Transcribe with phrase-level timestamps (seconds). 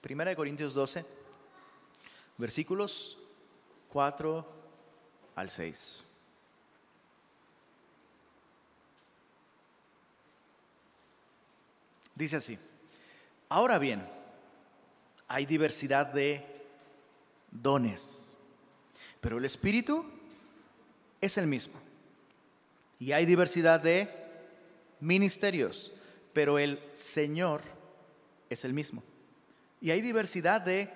[0.00, 1.04] Primera de Corintios 12,
[2.36, 3.18] versículos
[3.92, 4.46] 4
[5.34, 6.04] al 6.
[12.14, 12.58] Dice así,
[13.48, 14.06] ahora bien,
[15.28, 16.44] hay diversidad de
[17.50, 18.36] dones,
[19.20, 20.04] pero el Espíritu
[21.20, 21.74] es el mismo.
[22.98, 24.08] Y hay diversidad de
[25.00, 25.92] ministerios,
[26.32, 27.62] pero el Señor
[28.50, 29.02] es el mismo.
[29.80, 30.90] Y hay diversidad de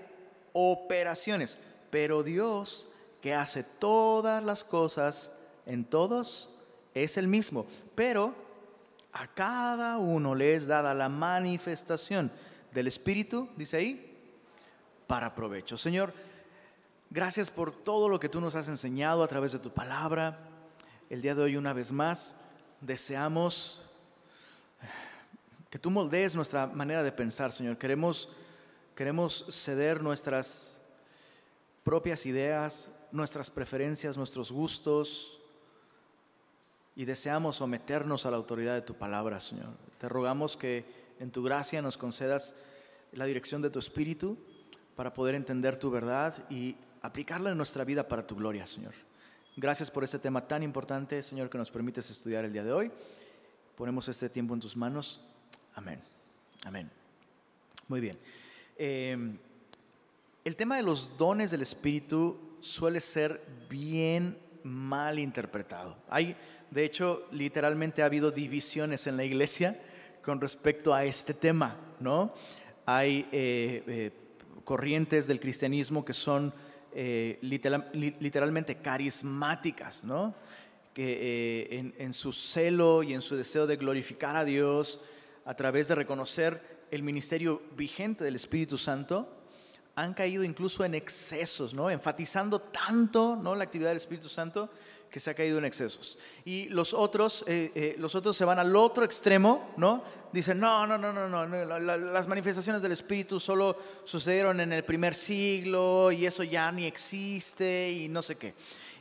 [0.52, 1.59] operaciones,
[1.91, 2.89] pero Dios
[3.20, 5.30] que hace todas las cosas
[5.66, 6.51] en todos
[6.95, 7.66] es el mismo.
[7.95, 8.34] Pero
[9.12, 12.33] a cada uno le es dada la manifestación
[12.73, 14.19] del Espíritu, dice ahí,
[15.06, 15.77] para provecho.
[15.77, 16.12] Señor,
[17.11, 20.39] gracias por todo lo que tú nos has enseñado a través de tu palabra.
[21.11, 22.34] El día de hoy una vez más
[22.80, 23.84] deseamos
[25.70, 27.78] que tú moldees nuestra manera de pensar, Señor.
[27.78, 28.28] Queremos,
[29.02, 30.80] queremos ceder nuestras
[31.83, 35.41] propias ideas, nuestras preferencias, nuestros gustos,
[36.95, 39.70] y deseamos someternos a la autoridad de tu palabra, Señor.
[39.98, 40.84] Te rogamos que
[41.19, 42.55] en tu gracia nos concedas
[43.11, 44.39] la dirección de tu Espíritu
[44.95, 48.95] para poder entender tu verdad y aplicarla en nuestra vida para tu gloria, Señor.
[49.56, 52.92] Gracias por este tema tan importante, Señor, que nos permites estudiar el día de hoy.
[53.75, 55.20] Ponemos este tiempo en tus manos.
[55.75, 56.00] Amén.
[56.64, 56.89] Amén.
[57.89, 58.17] Muy bien.
[58.77, 59.17] Eh,
[60.45, 65.97] el tema de los dones del Espíritu suele ser bien mal interpretado.
[66.09, 66.37] Hay
[66.73, 69.79] de hecho, literalmente ha habido divisiones en la iglesia
[70.23, 72.33] con respecto a este tema, ¿no?
[72.87, 74.11] Hay eh, eh,
[74.64, 76.55] corrientes del cristianismo que son
[76.95, 80.34] eh, literalmente carismáticas, ¿no?
[80.95, 84.98] Que en su celo y en su deseo de glorificar a Dios
[85.45, 89.27] a través de reconocer el ministerio vigente del Espíritu Santo,
[89.95, 91.91] han caído incluso en excesos, ¿no?
[91.91, 93.55] Enfatizando tanto, ¿no?
[93.55, 94.71] La actividad del Espíritu Santo
[95.11, 96.19] que se ha caído en excesos.
[96.45, 100.02] Y los otros, eh, eh, los otros se van al otro extremo, ¿no?
[100.33, 105.14] Dicen, no, no, no, no, no, las manifestaciones del Espíritu solo sucedieron en el primer
[105.14, 108.55] siglo y eso ya ni existe y no sé qué.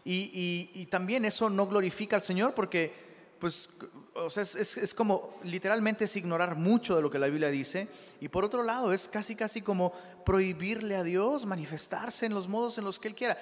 [0.04, 3.11] Y, y, y también eso no glorifica al Señor porque,
[3.42, 3.70] pues,
[4.14, 7.88] o sea, es, como literalmente es ignorar mucho de lo que la Biblia dice.
[8.20, 9.94] Y por otro lado, es casi, casi como
[10.24, 13.36] prohibirle a Dios manifestarse en los modos en los que Él quiera.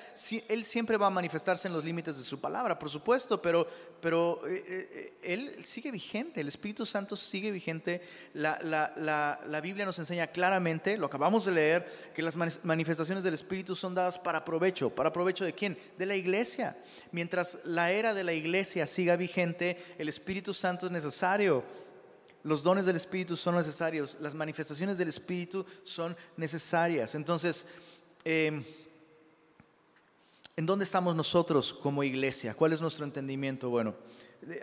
[0.48, 3.68] él siempre va a manifestarse en los límites de su palabra, por supuesto, pero,
[4.00, 8.02] pero eh, eh, Él sigue vigente, el Espíritu Santo sigue vigente.
[8.34, 13.26] La, la, la, la, Biblia nos enseña claramente, lo acabamos de leer, que las manifestaciones
[13.26, 14.90] del Espíritu son dadas para provecho.
[14.90, 15.78] ¿Para provecho de quién?
[15.98, 16.78] De la iglesia.
[17.12, 21.64] Mientras la era de la iglesia siga vigente, el Espíritu Santo es necesario.
[22.44, 27.16] Los dones del Espíritu son necesarios, las manifestaciones del Espíritu son necesarias.
[27.16, 27.66] Entonces,
[28.24, 28.64] em,
[30.56, 32.54] ¿en dónde estamos nosotros como iglesia?
[32.54, 33.70] ¿Cuál es nuestro entendimiento?
[33.70, 33.96] Bueno,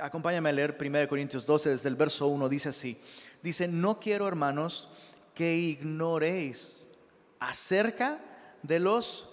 [0.00, 2.98] acompáñame a leer 1 Corintios 12, desde el verso 1, dice así.
[3.42, 4.88] Dice, no quiero hermanos
[5.34, 6.88] que ignoréis
[7.38, 8.18] acerca
[8.62, 9.28] de los,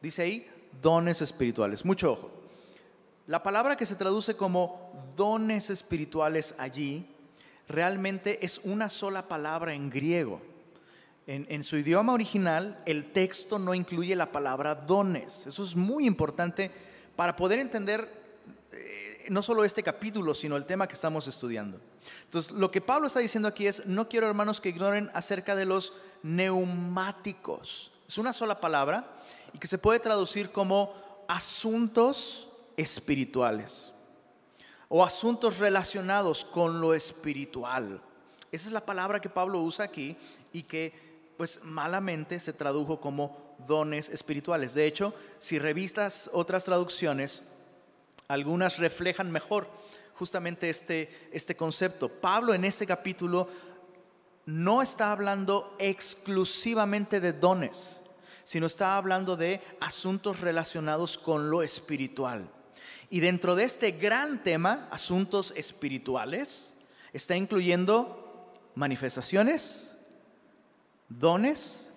[0.00, 0.50] dice ahí,
[0.80, 1.84] dones espirituales.
[1.84, 2.30] Mucho ojo.
[3.26, 4.85] La palabra que se traduce como
[5.16, 7.06] dones espirituales allí
[7.68, 10.40] realmente es una sola palabra en griego.
[11.28, 15.44] En, su idioma original, el texto no incluye la palabra dones.
[15.48, 16.70] Eso es muy importante
[17.16, 18.08] para poder entender
[18.70, 21.80] eh, no solo este capítulo, sino el tema que estamos estudiando.
[22.22, 25.66] Entonces, lo que Pablo está diciendo aquí es, no quiero hermanos que ignoren acerca de
[25.66, 27.90] los neumáticos.
[28.06, 30.94] Es una sola palabra y que se puede traducir como
[31.26, 33.92] asuntos espirituales
[34.88, 38.00] o asuntos relacionados con lo espiritual.
[38.52, 40.16] Esa es la palabra que Pablo usa aquí
[40.52, 44.74] y que pues malamente se tradujo como dones espirituales.
[44.74, 47.42] De hecho, si revistas otras traducciones,
[48.28, 49.68] algunas reflejan mejor
[50.14, 52.08] justamente este, este concepto.
[52.08, 53.48] Pablo en este capítulo
[54.46, 58.02] no está hablando exclusivamente de dones,
[58.44, 62.48] sino está hablando de asuntos relacionados con lo espiritual.
[63.08, 66.74] Y dentro de este gran tema, asuntos espirituales,
[67.12, 69.96] está incluyendo manifestaciones,
[71.08, 71.90] dones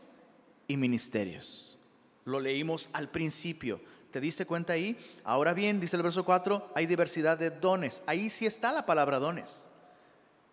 [0.67, 1.77] y ministerios.
[2.25, 3.81] Lo leímos al principio.
[4.11, 4.97] ¿Te diste cuenta ahí?
[5.23, 8.01] Ahora bien, dice el verso 4, hay diversidad de dones.
[8.05, 9.67] Ahí sí está la palabra dones.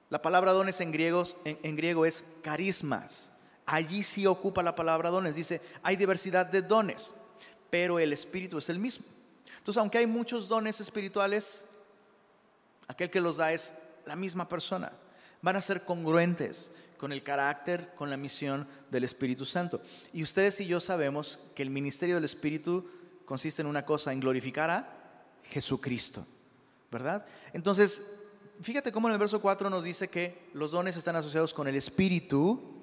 [0.08, 3.32] La palabra dones en, griegos, en, griego es carismas.
[3.64, 5.34] Allí sí ocupa la palabra dones.
[5.34, 7.14] Dice, hay diversidad de dones,
[7.70, 9.04] pero el Espíritu es el mismo.
[9.66, 11.64] Entonces, aunque hay muchos dones espirituales,
[12.86, 13.74] aquel que los da es
[14.04, 14.92] la misma persona.
[15.42, 19.80] van a ser congruentes con el carácter, con la misión del Espíritu Santo.
[20.12, 22.88] Y ustedes y yo sabemos que el ministerio del Espíritu
[23.24, 24.88] consiste en una cosa, en glorificar a
[25.42, 26.24] Jesucristo,
[26.92, 27.26] ¿verdad?
[27.52, 28.04] Entonces,
[28.62, 31.74] fíjate cómo en el verso 4 nos dice que los dones están asociados con el
[31.74, 32.75] Espíritu,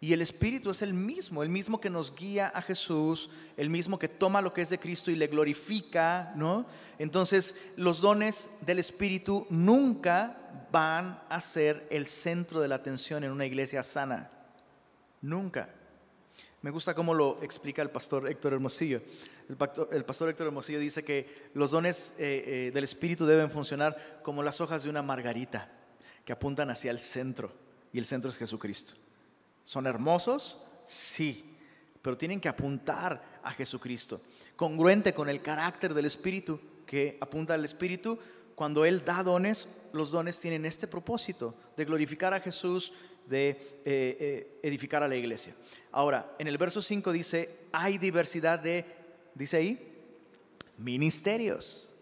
[0.00, 3.98] y el Espíritu es el mismo, el mismo que nos guía a Jesús, el mismo
[3.98, 6.66] que toma lo que es de Cristo y le glorifica, ¿no?
[7.00, 10.36] Entonces, los dones del Espíritu nunca
[10.70, 14.30] van a ser el centro de la atención en una iglesia sana.
[15.20, 15.68] Nunca.
[16.62, 19.02] Me gusta cómo lo explica el pastor Héctor Hermosillo.
[19.48, 24.44] El pastor, Héctor Hermosillo dice que los dones eh, eh, del Espíritu deben funcionar como
[24.44, 25.72] las hojas de una margarita,
[26.24, 27.50] que apuntan hacia el centro,
[27.92, 29.07] y el centro es Jesucristo.
[29.68, 30.58] ¿Son hermosos?
[30.86, 31.44] Sí,
[32.00, 34.22] pero tienen que apuntar a Jesucristo,
[34.56, 38.18] congruente con el carácter del Espíritu, que apunta al Espíritu.
[38.54, 42.94] Cuando Él da dones, los dones tienen este propósito de glorificar a Jesús,
[43.26, 45.54] de eh, edificar a la iglesia.
[45.92, 48.86] Ahora, en el verso 5 dice, hay diversidad de
[49.34, 50.00] dice ahí,
[50.78, 51.92] ministerios.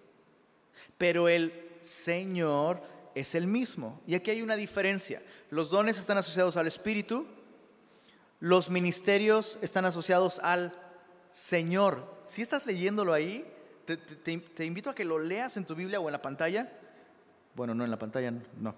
[0.96, 2.80] Pero el Señor
[3.16, 4.00] es el mismo.
[4.06, 5.20] Y aquí hay una diferencia.
[5.50, 7.26] Los dones están asociados al Espíritu,
[8.40, 10.72] los ministerios están asociados al
[11.30, 12.22] Señor.
[12.26, 13.44] Si estás leyéndolo ahí,
[13.84, 16.72] te, invito a que lo leas en tu Biblia o en la pantalla.
[17.54, 18.74] Bueno, no en la pantalla, no.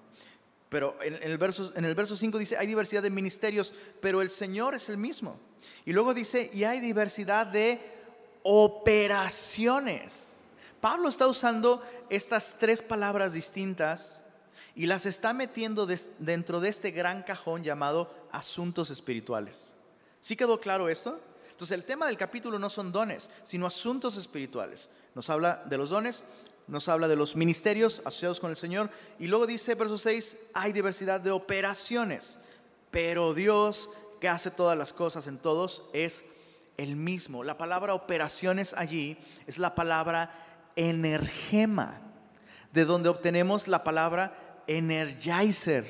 [0.68, 4.28] Pero en, el verso, en el verso 5 dice, hay diversidad de ministerios, pero el
[4.28, 5.40] Señor es el mismo.
[5.86, 7.80] Y luego dice, y hay diversidad de
[8.42, 10.34] operaciones.
[10.80, 14.22] Pablo está usando estas tres palabras distintas
[14.78, 15.88] y las está metiendo
[16.20, 19.74] dentro de este gran cajón llamado asuntos espirituales.
[20.20, 21.20] ¿Sí quedó claro esto?
[21.50, 24.88] Entonces el tema del capítulo no son dones, sino asuntos espirituales.
[25.16, 26.22] Nos habla de los dones,
[26.68, 28.88] nos habla de los ministerios asociados con el Señor
[29.18, 32.38] y luego dice, verso 6, hay diversidad de operaciones,
[32.92, 33.90] pero Dios
[34.20, 36.24] que hace todas las cosas en todos es
[36.76, 37.42] el mismo.
[37.42, 42.00] La palabra operaciones allí es la palabra energema,
[42.72, 45.84] de donde obtenemos la palabra energizer.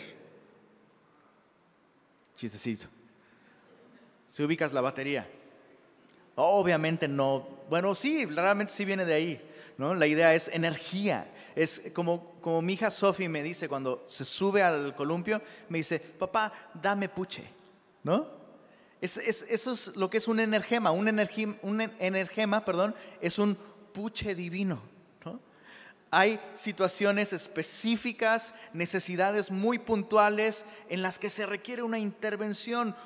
[2.35, 2.87] Chistecito.
[4.27, 5.29] Si ubicas la batería.
[6.37, 7.47] Obviamente no.
[7.69, 9.43] Bueno, sí, realmente sí viene de ahí.
[9.77, 9.95] ¿no?
[9.95, 11.31] La idea es energía.
[11.57, 15.99] Es como, como mi hija Sophie me dice cuando se sube al columpio, me dice,
[15.99, 17.45] papá, dame puche.
[18.05, 18.39] ¿No?
[19.01, 19.21] eso
[19.73, 20.91] es lo que es un energema.
[20.93, 21.09] Un,
[21.63, 23.57] un energema perdón, es un
[23.93, 24.81] puche divino.
[26.11, 32.97] Hay situaciones específicas, necesidades muy puntuales en las que se requiere una intervención,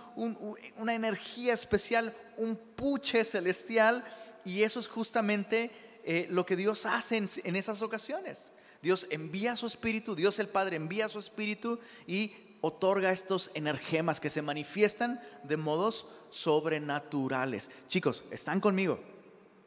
[0.77, 4.05] una energía especial, un puche celestial.
[4.45, 5.71] Y eso es justamente
[6.05, 8.53] eh, lo que Dios hace en esas ocasiones.
[8.83, 14.31] Dios envía su espíritu, Dios el Padre envía su espíritu y otorga estos energemas que
[14.31, 17.71] se manifiestan de modos sobrenaturales.
[17.89, 19.01] Chicos, ¿están conmigo?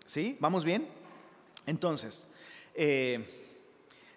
[0.06, 0.38] ¿Sí?
[0.40, 0.88] ¿Vamos bien?
[1.66, 2.28] Entonces,
[2.76, 3.26] eh,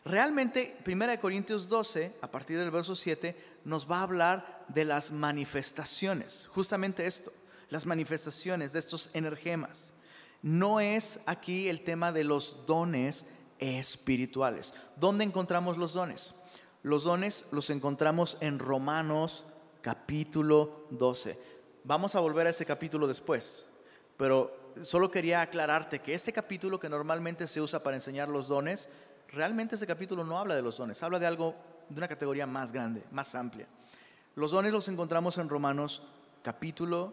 [0.04, 5.10] realmente 1 Corintios 12, a partir del verso 7, nos va a hablar de las
[5.10, 7.32] manifestaciones, justamente esto,
[7.70, 9.94] las manifestaciones de estos energemas.
[10.42, 13.26] No es aquí el tema de los dones
[13.58, 14.72] espirituales.
[14.96, 16.34] ¿Dónde encontramos los dones?
[16.82, 19.44] Los dones los encontramos en Romanos
[19.82, 21.38] capítulo 12.
[21.84, 23.66] Vamos a volver a ese capítulo después,
[24.16, 28.88] pero solo quería aclararte que este capítulo que normalmente se usa para enseñar los dones,
[29.28, 31.54] realmente ese capítulo no habla de los dones, habla de algo,
[31.88, 33.66] de una categoría más grande, más amplia.
[34.34, 36.02] Los dones los encontramos en Romanos
[36.42, 37.12] capítulo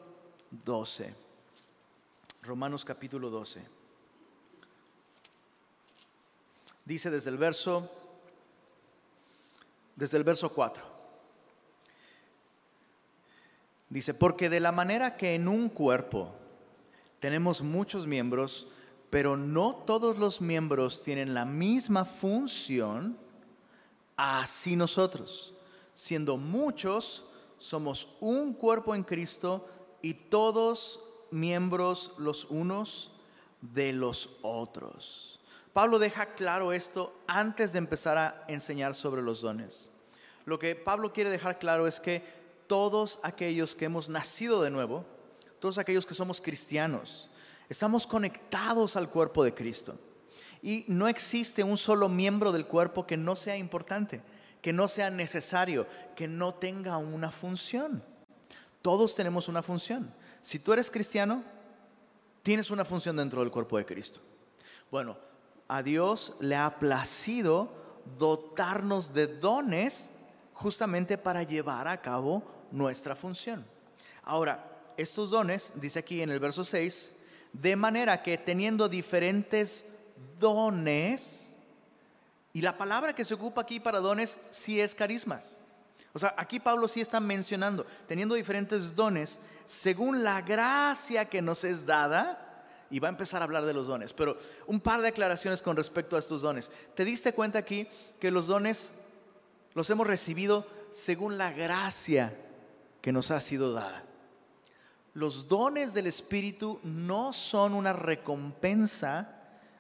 [0.52, 1.14] 12.
[2.44, 3.66] Romanos capítulo 12.
[6.86, 7.90] Dice desde el verso
[9.96, 10.84] desde el verso 4.
[13.90, 16.36] Dice, porque de la manera que en un cuerpo
[17.20, 18.68] tenemos muchos miembros,
[19.10, 23.18] pero no todos los miembros tienen la misma función,
[24.18, 25.54] así nosotros,
[25.94, 27.26] siendo muchos,
[27.58, 29.68] somos un cuerpo en Cristo
[30.02, 31.00] y todos
[31.32, 33.12] miembros los unos
[33.62, 35.40] de los otros.
[35.74, 39.92] Pablo deja claro esto antes de empezar a enseñar sobre los dones.
[40.46, 42.24] Lo que Pablo quiere dejar claro es que
[42.68, 45.06] todos aquellos que hemos nacido de nuevo,
[45.66, 47.28] todos aquellos que somos cristianos,
[47.68, 49.98] estamos conectados al cuerpo de Cristo.
[50.62, 54.22] Y no existe un solo miembro del cuerpo que no sea importante,
[54.62, 58.04] que no sea necesario, que no tenga una función.
[58.84, 60.14] Todos tenemos una función.
[60.40, 61.44] Si tú eres cristiano,
[62.44, 64.20] tienes una función dentro del cuerpo de Cristo.
[64.92, 65.18] Bueno,
[65.68, 67.72] a Dios le ha placido
[68.20, 70.12] dotarnos de dones
[70.54, 73.66] justamente para llevar a cabo nuestra función.
[74.22, 77.14] Ahora, estos dones, dice aquí en el verso 6,
[77.54, 79.86] de manera que teniendo diferentes
[80.40, 81.58] dones,
[82.54, 85.58] y la palabra que se ocupa aquí para dones sí es carismas.
[86.14, 91.66] O sea, aquí Pablo sí está mencionando, teniendo diferentes dones, según la gracia que nos
[91.66, 92.42] es dada,
[92.90, 94.38] y va a empezar a hablar de los dones, pero
[94.68, 96.72] un par de aclaraciones con respecto a estos dones.
[96.94, 97.88] ¿Te diste cuenta aquí
[98.20, 98.94] que los dones
[99.74, 102.38] los hemos recibido según la gracia
[103.02, 104.04] que nos ha sido dada?
[105.16, 109.30] Los dones del Espíritu no son una recompensa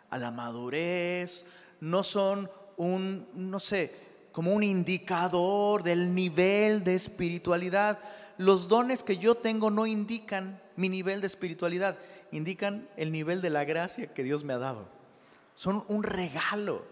[0.10, 1.44] a la madurez,
[1.82, 3.94] no son un, no sé,
[4.32, 8.00] como un indicador del nivel de espiritualidad.
[8.38, 11.98] Los dones que yo tengo no indican mi nivel de espiritualidad,
[12.32, 14.88] indican el nivel de la gracia que Dios me ha dado.
[15.54, 16.86] Son un regalo.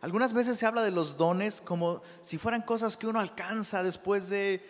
[0.00, 4.28] Algunas veces se habla de los dones como si fueran cosas que uno alcanza después
[4.28, 4.64] de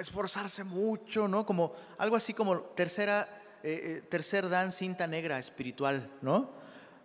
[0.00, 1.44] esforzarse mucho, ¿no?
[1.44, 3.28] Como algo así como tercera,
[3.62, 6.50] eh, eh, tercer dan cinta negra espiritual, ¿no?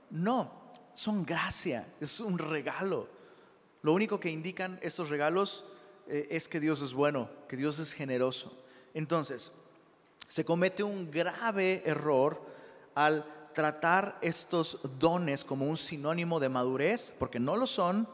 [0.10, 0.52] No,
[0.94, 3.10] son gracia, es un regalo.
[3.82, 5.66] Lo único que indican estos regalos
[6.08, 8.58] eh, es que Dios es bueno, que Dios es generoso.
[8.94, 9.52] Entonces,
[10.28, 12.42] se comete un grave error
[12.96, 18.08] al tratar estos dones como un sinónimo de madurez, porque no lo son,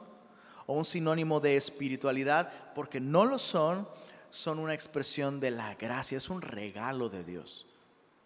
[0.66, 3.88] o un sinónimo de espiritualidad, porque no lo son,
[4.32, 7.68] son una expresión de la gracia, es un regalo de Dios.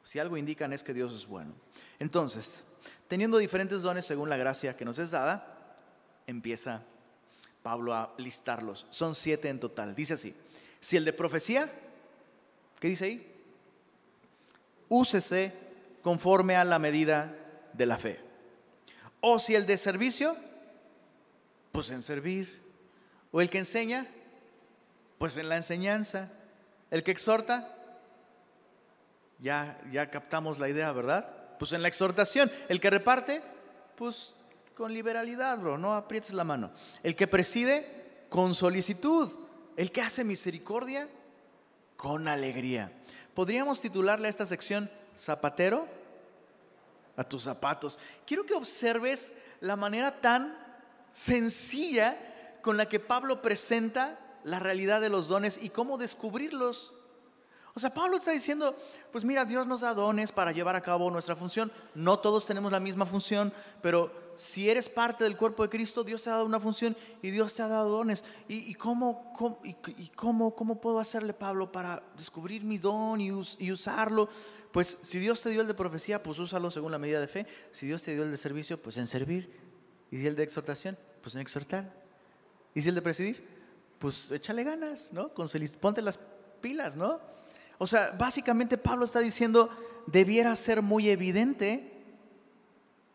[0.04, 1.54] Si algo indican es que Dios es bueno.
[2.00, 2.64] Entonces,
[3.08, 5.76] teniendo diferentes dones según la gracia que nos es dada,
[6.28, 6.84] empieza
[7.64, 8.86] Pablo a listarlos.
[8.92, 9.96] Son siete en total.
[9.96, 10.36] Dice así,
[10.80, 11.68] si el de profecía,
[12.80, 13.36] ¿qué dice ahí?
[14.88, 15.54] Úsese
[16.04, 17.36] conforme a la medida
[17.74, 18.20] de la fe.
[19.22, 20.38] O si el de servicio,
[21.72, 22.62] pues en servir.
[23.32, 24.08] O el que enseña,
[25.18, 26.30] pues en la enseñanza.
[26.92, 27.76] El que exhorta,
[29.40, 31.58] ya, ya captamos la idea, ¿verdad?
[31.60, 32.52] Pues en la exhortación.
[32.70, 33.42] El que reparte,
[33.96, 34.36] pues
[34.76, 36.72] con liberalidad, bro, no aprietes la mano.
[37.04, 39.32] El que preside, con solicitud.
[39.78, 41.10] El que hace misericordia,
[41.98, 42.92] con alegría.
[43.34, 45.88] Podríamos titularle a esta sección Zapatero
[47.18, 47.98] a tus zapatos.
[48.26, 50.58] Quiero que observes la manera tan
[51.12, 52.18] sencilla
[52.62, 56.94] con la que Pablo presenta la realidad de los dones y cómo descubrirlos.
[57.74, 58.74] O sea, Pablo está diciendo,
[59.12, 61.70] pues mira, Dios nos da dones para llevar a cabo nuestra función.
[61.94, 66.24] No todos tenemos la misma función, pero si eres parte del cuerpo de Cristo, Dios
[66.24, 68.24] te ha dado una función y Dios te ha dado dones.
[68.48, 69.34] ¿Y, cómo,
[69.64, 69.74] y,
[70.16, 74.30] cómo, cómo, puedo hacerle, Pablo, para descubrir mi don y, y usarlo?
[74.72, 77.48] Pues si Dios te dio el de profecía, pues úsalo según la medida de fe.
[77.72, 79.52] Si Dios te dio el de servicio, pues en servir.
[80.12, 81.92] Y si el de exhortación, pues en exhortar.
[82.74, 83.55] Y si el de presidir,
[84.00, 85.30] pues échale ganas, ¿no?
[85.80, 86.20] Ponte las
[86.62, 87.20] pilas, ¿no?
[87.78, 89.70] O sea, básicamente Pablo está diciendo,
[90.08, 92.04] debiera ser muy evidente,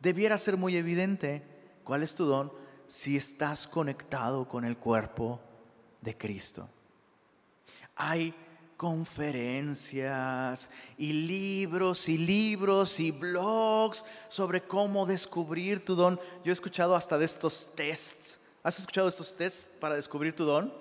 [0.01, 1.43] debiera ser muy evidente
[1.85, 2.53] cuál es tu don
[2.87, 5.41] si estás conectado con el cuerpo
[6.01, 6.69] de Cristo.
[7.95, 8.35] Hay
[8.77, 16.19] conferencias y libros y libros y blogs sobre cómo descubrir tu don.
[16.45, 18.40] Yo he escuchado hasta de estos tests.
[18.63, 20.73] ¿Has escuchado estos tests para descubrir tu don?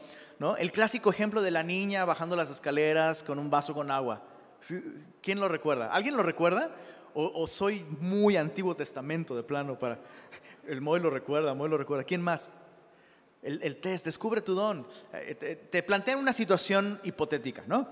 [0.57, 4.21] El clásico ejemplo de la niña bajando las escaleras con un vaso con agua.
[5.21, 5.87] ¿Quién lo recuerda?
[5.93, 6.71] ¿Alguien lo recuerda?
[7.13, 9.99] O, soy muy antiguo testamento de plano para...
[10.67, 12.03] El Moy lo recuerda, Moy lo recuerda.
[12.03, 12.51] ¿Quién más?
[13.41, 14.85] El, test, descubre tu don.
[15.13, 17.87] Eh, te, te plantean una situación hipotética, ¿no?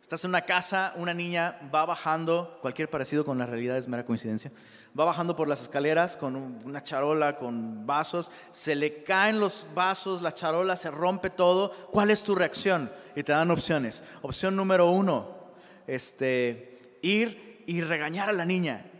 [0.00, 4.06] Estás en una casa, una niña va bajando, cualquier parecido con la realidad es mera
[4.06, 4.52] coincidencia
[4.98, 10.22] va bajando por las escaleras con una charola, con vasos, se le caen los vasos,
[10.22, 11.70] la charola se rompe todo.
[11.90, 12.90] ¿Cuál es tu reacción?
[13.16, 14.02] Y te dan opciones.
[14.22, 15.28] Opción número uno,
[15.86, 18.90] este, ir y regañar a la niña,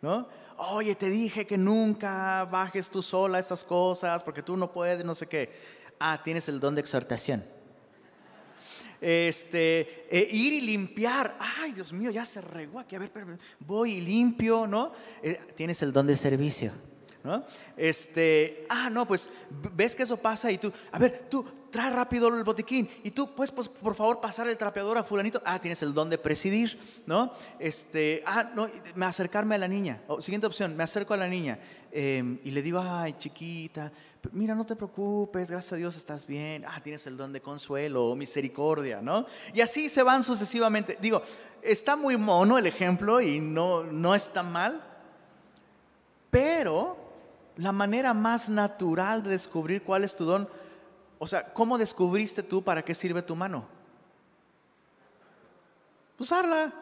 [0.00, 0.28] ¿no?
[0.56, 5.14] Oye, te dije que nunca bajes tú sola estas cosas porque tú no puedes, no
[5.14, 5.52] sé qué.
[5.98, 7.51] Ah, tienes el don de exhortación
[9.02, 11.36] este, eh, ir y limpiar.
[11.60, 12.94] Ay, Dios mío, ya se regó aquí.
[12.94, 13.10] A ver,
[13.58, 14.92] voy y limpio, ¿no?
[15.22, 16.72] Eh, tienes el don de servicio.
[17.24, 17.44] ¿No?
[17.76, 19.30] Este, ah, no, pues
[19.74, 23.32] ves que eso pasa y tú, a ver, tú trae rápido el botiquín y tú,
[23.32, 25.40] pues, pues, por favor, pasar el trapeador a fulanito.
[25.44, 27.32] Ah, tienes el don de presidir, ¿no?
[27.60, 30.02] Este, ah, no, me acercarme a la niña.
[30.18, 31.60] siguiente opción, me acerco a la niña
[31.92, 33.92] em, y le digo, ay, chiquita,
[34.30, 38.06] mira, no te preocupes, gracias a Dios estás bien, ah, tienes el don de consuelo
[38.06, 39.26] o misericordia, ¿no?
[39.52, 40.96] Y así se van sucesivamente.
[41.00, 41.22] Digo,
[41.60, 44.80] está muy mono el ejemplo y no, no está mal,
[46.30, 46.96] pero
[47.56, 50.48] la manera más natural de descubrir cuál es tu don,
[51.18, 53.66] O sea, ¿cómo descubriste tú para qué sirve tu mano?
[56.18, 56.72] Usarla.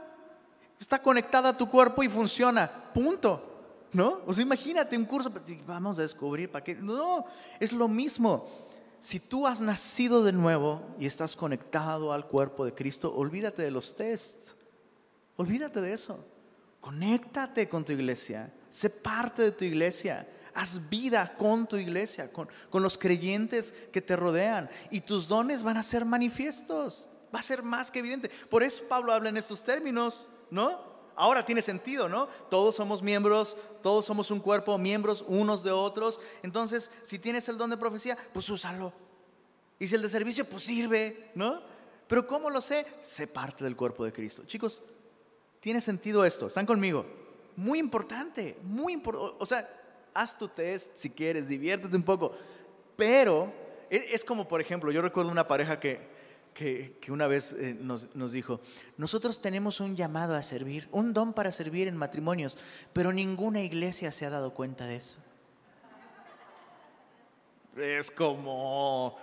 [0.79, 2.71] Está conectada a tu cuerpo y funciona.
[2.95, 3.50] Punto.
[3.93, 4.21] ¿No?
[4.27, 5.33] O sea, imagínate un curso,
[5.67, 6.75] vamos a descubrir para qué.
[6.75, 7.25] No,
[7.59, 8.47] es lo mismo.
[9.01, 13.71] Si tú has nacido de nuevo y estás conectado al cuerpo de Cristo, olvídate de
[13.71, 14.55] los tests.
[15.37, 16.25] Olvídate de eso.
[16.81, 18.53] Conéctate con tu iglesia.
[18.69, 20.29] Sé parte de tu iglesia.
[20.55, 24.69] Haz vida con tu iglesia, con, con los creyentes que te rodean.
[24.91, 27.09] Y tus dones van a ser manifiestos.
[27.35, 28.29] Va a ser más que evidente.
[28.51, 30.90] Por eso Pablo habla en estos términos, ¿no?
[31.21, 32.29] Ahora tiene sentido, ¿no?
[32.49, 36.19] Todos somos miembros, todos somos un cuerpo, miembros unos de otros.
[36.43, 38.91] Entonces, si tienes el don de profecía, pues úsalo.
[39.79, 41.61] Y si el de servicio, pues sirve, ¿no?
[42.07, 42.87] Pero ¿cómo lo sé?
[43.03, 44.45] Sé parte del cuerpo de Cristo.
[44.47, 44.83] Chicos,
[45.61, 46.47] tiene sentido esto.
[46.47, 47.05] ¿Están conmigo?
[47.55, 49.37] Muy importante, muy importante.
[49.39, 49.69] O sea,
[50.15, 52.33] haz tu test si quieres, diviértete un poco.
[52.97, 53.53] Pero
[53.91, 56.01] e, es como, por ejemplo, yo recuerdo una pareja que
[56.55, 58.61] que, una vez eh, nos, dijo,
[58.97, 62.59] nosotros tenemos un llamado a servir, un don para servir en matrimonios,
[62.93, 65.19] pero ninguna iglesia se ha dado cuenta de eso.
[67.77, 69.17] Es como,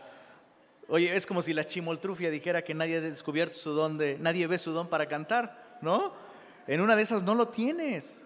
[0.87, 4.47] oye, es como si la chimoltrufia dijera que nadie ha descubierto su don de, nadie
[4.47, 6.13] ve su don para cantar, ¿no?
[6.65, 8.23] En una de esas no lo tienes.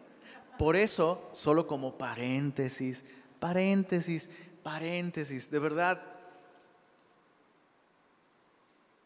[0.57, 3.03] Por eso, solo como paréntesis,
[3.39, 4.29] paréntesis,
[4.63, 6.10] paréntesis, de verdad,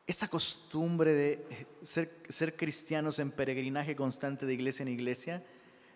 [0.08, 5.44] esta costumbre de eh, ser, cristianos en peregrinaje constante de iglesia en iglesia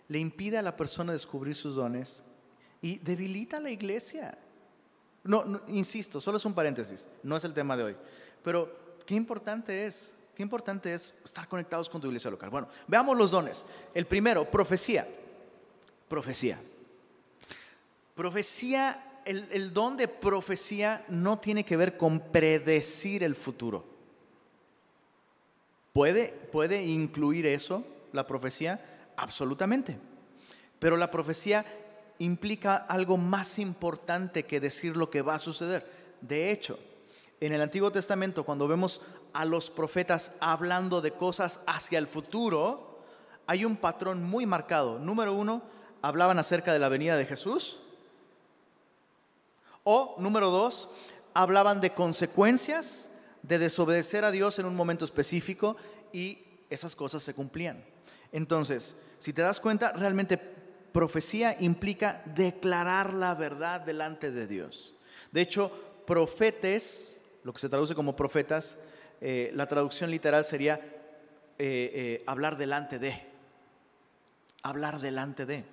[0.07, 2.23] le impide a la persona descubrir sus dones
[2.81, 4.37] y debilita la iglesia.
[5.23, 7.97] No, insisto, solo es un paréntesis, no es el tema de hoy.
[8.41, 12.49] Pero qué importante es, qué importante es estar conectados con tu iglesia local.
[12.49, 13.65] Bueno, veamos los dones.
[13.93, 15.07] El primero, profecía.
[16.07, 16.59] Profecía.
[18.15, 23.98] Profecía, el don de profecía no tiene que ver con predecir el futuro.
[25.99, 29.11] ¿Puede, incluir eso, la profecía?
[29.17, 29.97] Absolutamente.
[30.79, 31.65] Pero la profecía
[32.19, 35.85] implica algo más importante que decir lo que va a suceder.
[36.21, 36.79] De hecho,
[37.41, 39.01] en el Antiguo Testamento, cuando vemos
[39.33, 43.03] a los profetas hablando de cosas hacia el futuro,
[43.45, 44.99] hay un patrón muy marcado.
[44.99, 45.63] Número uno,
[46.01, 47.81] hablaban acerca de la venida de Jesús.
[49.83, 50.89] O, número dos,
[51.33, 53.09] hablaban de consecuencias
[53.43, 55.77] de desobedecer a Dios en un momento específico
[56.11, 57.83] y esas cosas se cumplían.
[58.31, 64.95] Entonces, si te das cuenta, realmente profecía implica declarar la verdad delante de Dios.
[65.31, 65.71] De hecho,
[66.05, 68.77] profetes, lo que se traduce como profetas,
[69.21, 70.97] eh, la traducción literal sería eh,
[71.57, 73.27] eh, hablar delante de.
[74.63, 75.65] Hablar delante de.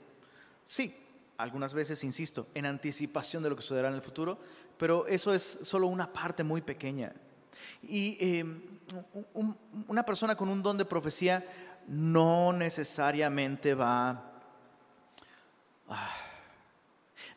[0.65, 0.95] Sí,
[1.39, 4.39] algunas veces, insisto, en anticipación de lo que sucederá en el futuro,
[4.79, 7.13] pero eso es solo una parte muy pequeña.
[7.83, 8.61] Y em,
[9.88, 11.45] una persona con un don de profecía
[11.88, 14.33] no necesariamente va...
[15.88, 16.11] Ah,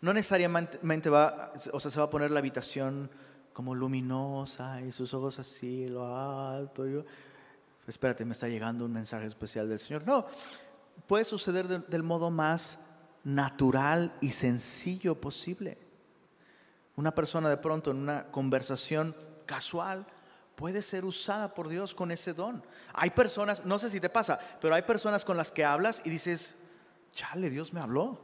[0.02, 3.10] no necesariamente va, o sea, se va a poner la habitación
[3.54, 6.86] como luminosa y sus ojos así, lo alto.
[7.86, 10.04] espérate, me está llegando un mensaje especial del Señor.
[10.06, 10.26] No,
[11.08, 12.80] puede suceder del modo más
[13.26, 15.78] natural y sencillo posible.
[16.96, 19.16] Una persona de pronto en una conversación
[19.50, 20.06] casual
[20.56, 22.62] puede ser usada por Dios con ese don.
[22.94, 26.12] Hay personas, no sé si te pasa, pero hay personas con las que hablas y
[26.12, 26.56] dices,
[27.16, 28.20] chale, Dios me habló.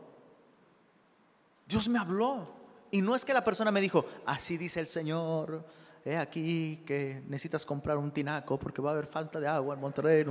[1.66, 2.54] Dios me habló.
[2.92, 5.66] Y no es que la persona me dijo, así dice el Señor,
[6.04, 9.82] he aquí que necesitas comprar un tinaco porque va a haber falta de agua en
[9.82, 10.26] Monterrey.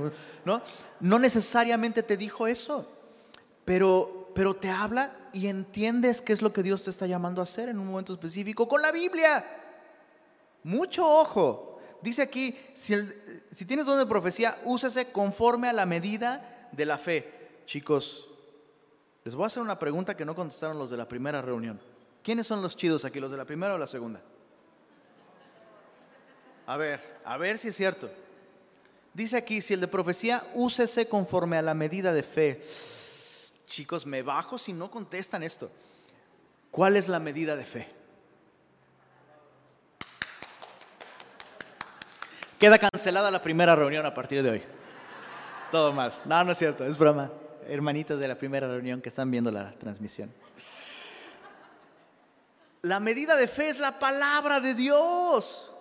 [0.45, 0.61] No,
[1.01, 2.89] no necesariamente te dijo eso,
[3.65, 7.43] pero, pero te habla y entiendes qué es lo que Dios te está llamando a
[7.43, 9.64] hacer en un momento específico con la Biblia.
[10.65, 11.79] Mucho ojo.
[12.01, 12.95] Dice aquí, si,
[13.67, 17.61] tienes don de profecía, úsese conforme a la medida de la fe.
[17.67, 18.27] Chicos,
[19.23, 21.79] les voy a hacer una pregunta que no contestaron los de la primera reunión.
[22.23, 24.23] ¿Quiénes son los chidos aquí, los de la primera o la segunda?
[26.65, 28.09] A ver, a ver si es cierto.
[29.13, 32.63] Dice aquí, si el de profecía, úsese conforme a la medida de fe.
[33.67, 35.69] Chicos, me bajo si no contestan esto.
[36.71, 37.94] ¿Cuál es la medida de fe?
[42.59, 44.63] Queda cancelada la primera reunión a partir de hoy.
[45.71, 46.13] Todo mal.
[46.25, 47.31] No, no es cierto, es broma.
[47.67, 50.31] Hermanitos de la primera reunión que están viendo la transmisión.
[52.81, 55.71] La medida de fe es la palabra de Dios.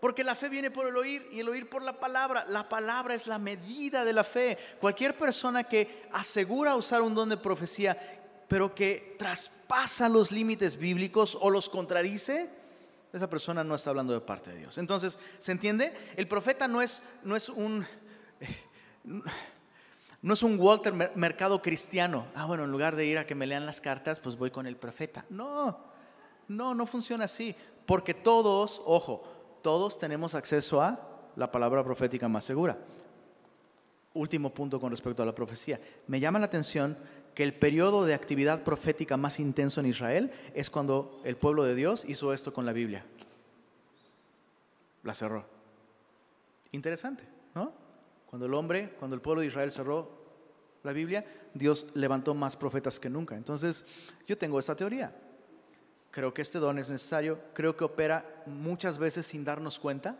[0.00, 2.46] Porque la fe viene por el oír y el oír por la palabra.
[2.48, 4.56] La palabra es la medida de la fe.
[4.80, 7.96] Cualquier persona que asegura usar un don de profecía,
[8.46, 12.48] pero que traspasa los límites bíblicos o los contradice,
[13.12, 14.78] esa persona no está hablando de parte de Dios.
[14.78, 15.94] Entonces, ¿se entiende?
[16.16, 17.86] El profeta no es, no es un...
[20.20, 22.26] No es un Walter Mercado cristiano.
[22.34, 24.66] Ah, bueno, en lugar de ir a que me lean las cartas, pues voy con
[24.66, 25.24] el profeta.
[25.30, 25.78] No,
[26.48, 27.54] no, no funciona así.
[27.86, 29.22] Porque todos, ojo,
[29.62, 32.76] todos tenemos acceso a la palabra profética más segura.
[34.14, 35.80] Último punto con respecto a la profecía.
[36.08, 36.98] Me llama la atención
[37.34, 41.74] que el periodo de actividad profética más intenso en Israel es cuando el pueblo de
[41.74, 43.04] Dios hizo esto con la Biblia.
[45.02, 45.46] La cerró.
[46.72, 47.72] Interesante, ¿no?
[48.26, 50.10] Cuando el hombre, cuando el pueblo de Israel cerró
[50.82, 53.36] la Biblia, Dios levantó más profetas que nunca.
[53.36, 53.84] Entonces,
[54.26, 55.14] yo tengo esta teoría.
[56.10, 60.18] Creo que este don es necesario, creo que opera muchas veces sin darnos cuenta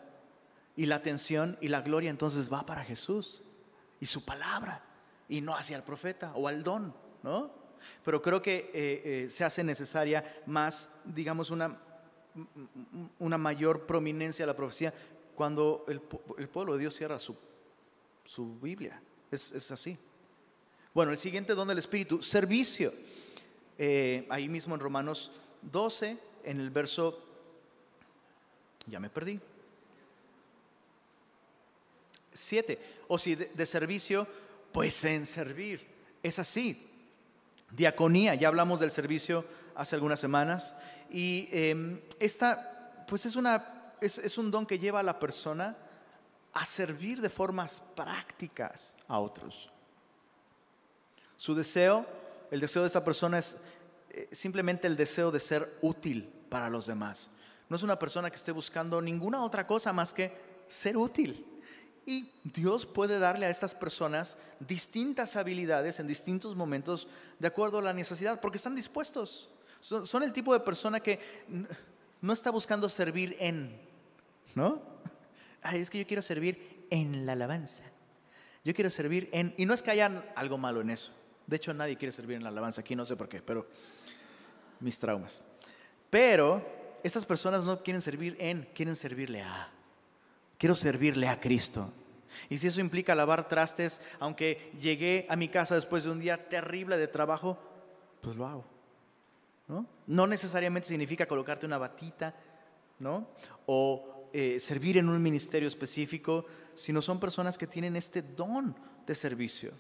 [0.76, 3.42] y la atención y la gloria entonces va para Jesús
[3.98, 4.87] y su palabra
[5.28, 6.94] y no hacia el profeta o al don.
[7.22, 7.50] ¿no?
[8.04, 11.78] Pero creo que eh, eh, se hace necesaria más, digamos, una,
[13.18, 14.92] una mayor prominencia a la profecía
[15.34, 16.00] cuando el,
[16.48, 17.36] pueblo de Dios cierra su,
[18.24, 19.00] su Biblia.
[19.30, 19.96] Es, así.
[20.94, 22.92] Bueno, el siguiente don del Espíritu, servicio.
[23.78, 25.30] Eh, ahí mismo en Romanos
[25.62, 27.22] 12, en el verso,
[28.86, 29.38] ya me perdí.
[32.32, 32.78] 7.
[33.06, 34.26] O si de servicio,
[34.78, 35.84] pues en servir.
[36.22, 36.88] Es así.
[37.72, 40.76] Diaconía, ya hablamos del servicio hace algunas semanas,
[41.10, 45.76] y em, esta, pues es, una, es, un don que lleva a la persona
[46.52, 49.68] a servir de formas prácticas a otros.
[51.36, 52.06] Su deseo,
[52.52, 53.56] el deseo de esta persona es
[54.10, 57.30] eh, simplemente el deseo de ser útil para los demás.
[57.68, 60.32] No es una persona que esté buscando ninguna otra cosa más que
[60.68, 61.57] ser útil.
[62.08, 67.06] Y Dios puede darle a estas personas distintas habilidades en distintos momentos
[67.38, 69.50] de acuerdo a la necesidad, porque están dispuestos.
[69.80, 71.20] Son, el tipo de persona que
[72.22, 73.78] no está buscando servir en,
[74.54, 74.80] ¿no?
[75.70, 77.82] es que yo quiero servir en la alabanza.
[78.64, 79.52] Yo quiero servir en...
[79.58, 81.12] Y no es que haya algo malo en eso.
[81.46, 83.66] De hecho, nadie quiere servir en la alabanza aquí, no sé por qué, pero
[84.80, 85.42] mis traumas.
[86.08, 86.66] Pero
[87.02, 89.74] estas personas no quieren servir en, quieren servirle a.
[90.58, 91.92] Quiero servirle a Cristo.
[92.48, 96.48] Y si eso implica lavar trastes, aunque llegué a mi casa después de un día
[96.48, 97.58] terrible de trabajo,
[98.20, 98.64] pues lo hago.
[100.06, 100.26] ¿no?
[100.26, 102.34] necesariamente significa colocarte una batita,
[102.98, 103.28] ¿no?
[103.66, 108.74] O eh, servir en un ministerio específico, sino son personas que tienen este don
[109.06, 109.72] de servicio.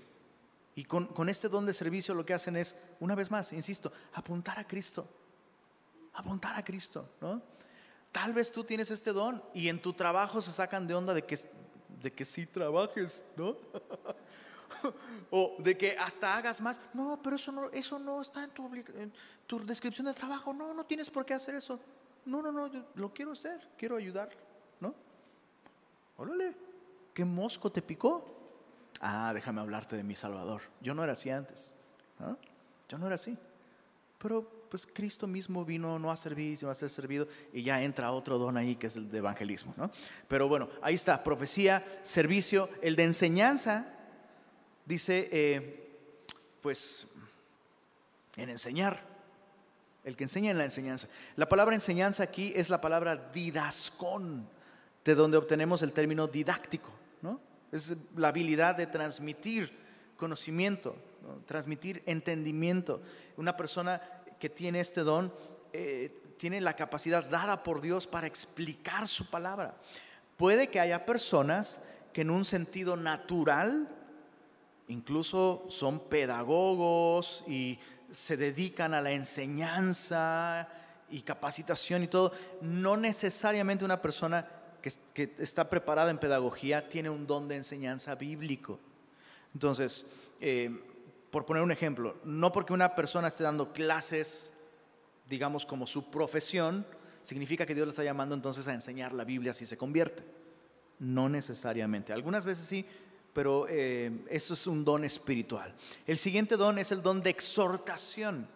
[0.74, 3.90] Y con, con este don de servicio lo que hacen es, una vez más, insisto,
[4.12, 5.08] apuntar a Cristo.
[6.12, 7.42] Apuntar a Cristo, ¿no?
[8.18, 11.22] Tal vez tú tienes este don y en tu trabajo se sacan de onda de
[11.22, 11.38] que,
[12.00, 13.56] de que sí trabajes, ¿no?
[15.30, 16.80] o de que hasta hagas más.
[16.92, 18.68] No, pero eso no, eso no está en tu,
[19.46, 20.52] tu descripción de trabajo.
[20.52, 21.78] No, no tienes por qué hacer eso.
[22.24, 24.30] No, no, no, yo lo quiero hacer, quiero ayudar,
[24.80, 24.92] ¿no?
[26.16, 26.56] Órale,
[27.14, 28.24] ¿qué mosco te picó?
[29.00, 30.62] Ah, déjame hablarte de mi Salvador.
[30.80, 31.72] Yo no era así antes.
[32.88, 33.38] Yo no era así.
[34.18, 38.12] Pero pues Cristo mismo vino no a servir, sino a ser servido, y ya entra
[38.12, 39.74] otro don ahí que es el de evangelismo.
[39.76, 39.90] ¿no?
[40.28, 43.86] Pero bueno, ahí está, profecía, servicio, el de enseñanza,
[44.84, 45.88] dice, eh,
[46.60, 47.06] pues,
[48.36, 49.02] en enseñar,
[50.04, 51.08] el que enseña en la enseñanza.
[51.36, 54.48] La palabra enseñanza aquí es la palabra didascón,
[55.04, 56.90] de donde obtenemos el término didáctico,
[57.22, 57.40] ¿no?
[57.72, 59.72] Es la habilidad de transmitir
[60.16, 60.96] conocimiento,
[61.46, 63.00] transmitir entendimiento.
[63.36, 64.00] Una persona
[64.38, 65.32] que tiene este don
[65.72, 69.76] eh, tiene la capacidad dada por Dios para explicar su palabra.
[70.36, 71.80] Puede que haya personas
[72.12, 73.88] que en un sentido natural,
[74.86, 77.78] incluso son pedagogos y
[78.10, 80.68] se dedican a la enseñanza
[81.10, 82.32] y capacitación y todo.
[82.62, 84.48] No necesariamente una persona
[84.80, 88.78] que, está preparada en pedagogía tiene un don de enseñanza bíblico.
[89.52, 90.06] Entonces,
[90.40, 90.70] eh,
[91.30, 94.52] por poner un ejemplo, no porque una persona esté dando clases,
[95.28, 96.86] digamos, como su profesión,
[97.20, 100.24] significa que Dios le está llamando entonces a enseñar la Biblia si se convierte.
[100.98, 102.12] No necesariamente.
[102.12, 102.84] Algunas veces sí,
[103.32, 105.74] pero eh, eso es un don espiritual.
[106.06, 108.48] El siguiente don es el don de exhortación.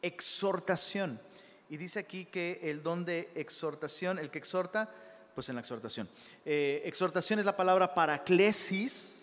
[0.00, 1.20] Exhortación.
[1.68, 4.92] Y dice aquí que el don de exhortación, el que exhorta,
[5.34, 6.08] pues en la exhortación.
[6.44, 9.21] Eh, exhortación es la palabra paraclesis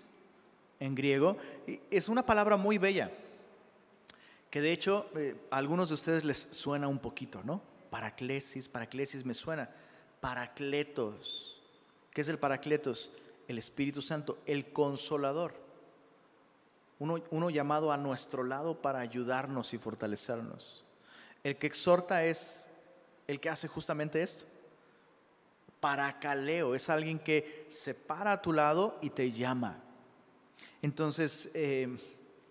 [0.79, 1.37] en griego.
[1.89, 3.11] Es una palabra muy bella,
[4.49, 7.61] que de hecho eh, a algunos de ustedes les suena un poquito, ¿no?
[7.89, 9.69] Paraclesis, paraclesis me suena.
[10.21, 11.61] Paracletos.
[12.11, 13.11] ¿Qué es el paracletos?
[13.47, 15.53] El Espíritu Santo, el consolador.
[16.99, 20.83] Uno, uno llamado a nuestro lado para ayudarnos y fortalecernos.
[21.43, 22.67] El que exhorta es
[23.27, 24.45] el que hace justamente esto.
[25.79, 29.81] Paracaleo es alguien que se para a tu lado y te llama.
[30.81, 31.97] Entonces, eh,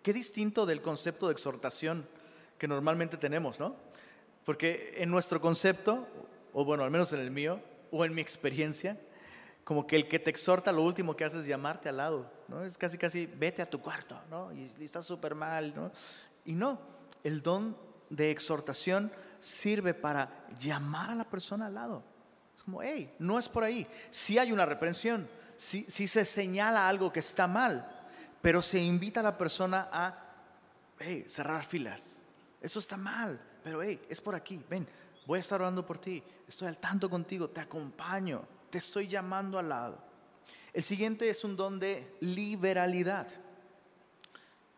[0.02, 2.06] qué distinto del concepto de exhortación
[2.58, 3.76] que normalmente tenemos, ¿no?
[4.44, 6.06] Porque en nuestro concepto,
[6.52, 8.98] o bueno, al menos en el mío, o en mi experiencia,
[9.64, 12.64] como que el que te exhorta lo último que hace es llamarte al lado, ¿no?
[12.64, 14.52] Es casi, casi, vete a tu cuarto, ¿no?
[14.52, 15.92] Y, y estás súper mal, ¿no?
[16.44, 16.80] Y no,
[17.22, 17.76] el don
[18.10, 22.02] de exhortación sirve para llamar a la persona al lado.
[22.56, 23.86] Es como, hey, no es por ahí.
[24.10, 27.97] Si hay una reprensión, si, se señala algo que está mal,
[28.40, 30.24] pero se invita a la persona a
[31.26, 32.18] cerrar filas.
[32.60, 34.64] Eso está mal, pero hey, es por aquí.
[34.68, 34.86] Ven,
[35.26, 36.22] voy a estar orando por ti.
[36.46, 39.98] Estoy al tanto contigo, te acompaño, te estoy llamando al lado.
[40.72, 43.28] El siguiente es un don de liberalidad.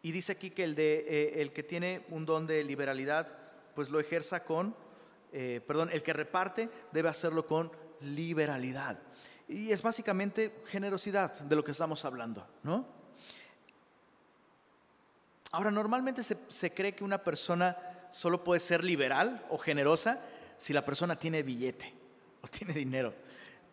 [0.02, 3.36] Y dice aquí que el, de, eh, el que tiene un don de liberalidad,
[3.74, 4.74] pues lo ejerza con,
[5.32, 7.70] eh, perdón, el que reparte debe hacerlo con
[8.00, 8.98] liberalidad.
[9.46, 12.99] Y es básicamente generosidad de lo que estamos hablando, ¿no?
[15.52, 17.76] Ahora, normalmente se, se cree que una persona
[18.10, 20.20] solo puede ser liberal o generosa
[20.56, 21.92] si la persona tiene billete
[22.42, 23.14] o tiene dinero.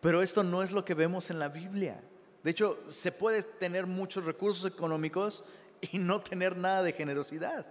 [0.00, 2.00] Pero esto no es lo que vemos en la Biblia.
[2.42, 5.44] De hecho, se puede tener muchos recursos económicos
[5.80, 7.66] y no tener nada de generosidad.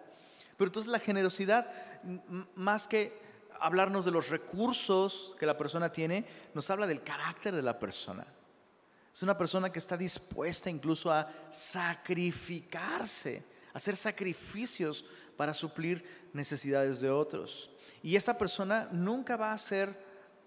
[0.57, 1.71] Pero entonces la generosidad,
[2.55, 3.17] más que
[3.59, 8.25] hablarnos de los recursos que la persona tiene, nos habla del carácter de la persona.
[9.13, 13.43] Es una persona que está dispuesta incluso a sacrificarse,
[13.77, 15.05] hacer sacrificios
[15.37, 17.69] para suplir necesidades de otros.
[18.01, 19.95] Y esta persona nunca va a ser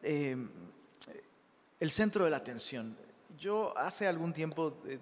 [0.02, 0.36] eh,
[1.78, 2.96] el centro de la atención.
[3.38, 4.98] Yo hace algún tiempo, eh,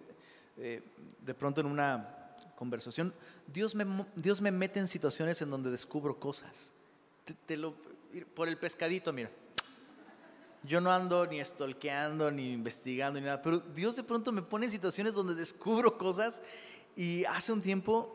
[0.59, 0.83] eh,
[1.25, 3.15] de pronto en una conversación,
[3.47, 6.71] Dios me, Dios me mete en situaciones en donde descubro cosas.
[8.35, 9.31] Por el pescadito, mira.
[10.65, 14.67] Yo no ando ni estolqueando, ni investigando, ni nada, pero Dios de pronto me pone
[14.67, 16.43] en situaciones donde descubro cosas
[16.99, 18.13] y hace un tiempo,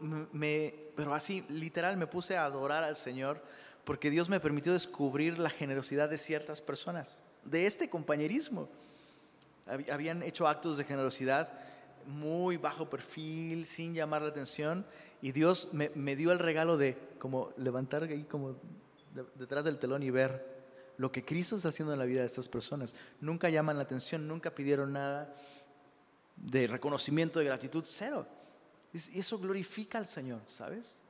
[0.93, 3.41] pero así literal, me puse a adorar al Señor
[3.85, 8.67] porque Dios me permitió descubrir la generosidad de ciertas personas, de este compañerismo.
[9.89, 11.53] Habían hecho actos de generosidad
[12.05, 14.85] muy bajo perfil, sin llamar la atención,
[15.21, 18.57] y Dios me, dio el regalo de como levantar ahí como
[19.35, 20.45] detrás del telón y ver
[20.97, 22.95] lo que Cristo está haciendo en la vida de estas personas.
[23.21, 25.33] Nunca llaman la atención, nunca pidieron nada
[26.35, 28.27] de reconocimiento, de gratitud, cero.
[28.93, 31.01] Y eso glorifica al Señor, ¿sabes?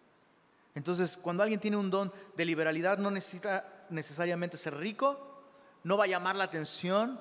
[0.75, 5.19] Entonces, cuando alguien tiene un don de liberalidad, no necesita necesariamente ser rico,
[5.83, 7.19] no va a llamar la atención,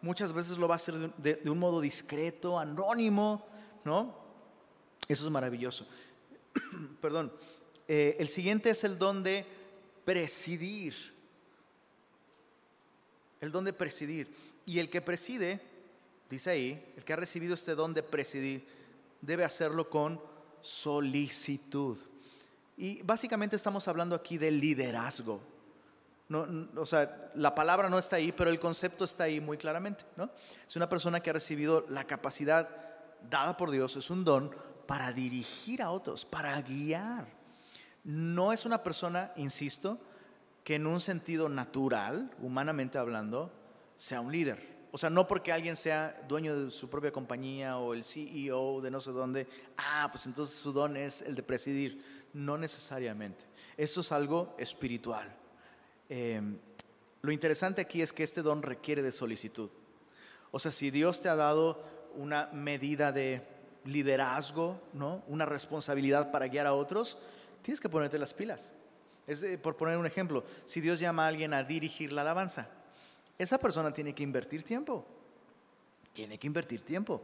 [0.00, 3.46] muchas veces lo va a hacer de, un modo discreto, anónimo,
[3.84, 4.24] ¿no?
[5.08, 5.86] Eso es maravilloso.
[7.00, 7.32] Perdón.
[7.88, 9.44] Eh, el siguiente es el don de
[10.04, 10.94] presidir.
[13.40, 14.34] El don de presidir.
[14.64, 15.60] Y el que preside,
[16.30, 18.66] dice ahí, el que ha recibido este don de presidir,
[19.24, 20.20] debe hacerlo con
[20.60, 21.96] solicitud.
[22.76, 25.40] Y básicamente estamos hablando aquí de liderazgo.
[26.76, 30.04] O sea, la palabra no está ahí, pero el concepto está ahí muy claramente.
[30.66, 32.68] Es una persona que ha recibido la capacidad
[33.30, 34.54] dada por Dios, es un don
[34.86, 37.26] para dirigir a otros, para guiar.
[38.02, 39.98] No es una persona, insisto,
[40.62, 43.52] que en un sentido natural, humanamente hablando,
[43.96, 44.73] sea un líder.
[44.94, 48.92] O sea, no porque alguien sea dueño de su propia compañía o el CEO de
[48.92, 52.28] no sé dónde, ah, pues entonces su don es el de presidir.
[52.32, 53.44] No necesariamente.
[53.76, 55.34] Eso es algo espiritual.
[56.08, 56.56] Em,
[57.22, 59.68] lo interesante aquí es que este don requiere de solicitud.
[60.52, 61.82] O sea, si Dios te ha dado
[62.14, 63.42] una medida de
[63.84, 65.24] liderazgo, ¿no?
[65.26, 67.18] una responsabilidad para guiar a otros,
[67.62, 68.70] tienes que ponerte las pilas.
[69.26, 72.68] Es, por poner un ejemplo, si Dios llama a alguien a dirigir la alabanza,
[73.38, 75.04] esa persona tiene que invertir tiempo.
[76.12, 77.22] Tiene que invertir tiempo.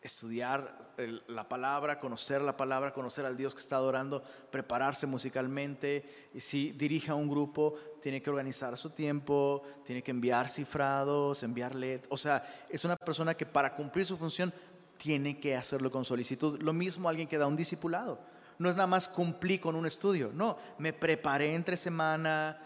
[0.00, 0.92] Estudiar
[1.26, 6.28] la palabra, conocer la palabra, conocer al Dios que está adorando, prepararse musicalmente.
[6.32, 11.42] Y si dirige a un grupo, tiene que organizar su tiempo, tiene que enviar cifrados,
[11.42, 12.02] enviarle.
[12.08, 14.52] O sea, es una persona que para cumplir su función
[14.96, 16.60] tiene que hacerlo con solicitud.
[16.62, 18.18] Lo mismo alguien que da un discipulado.
[18.58, 20.30] No es nada más cumplir con un estudio.
[20.34, 22.58] No, me preparé entre semana,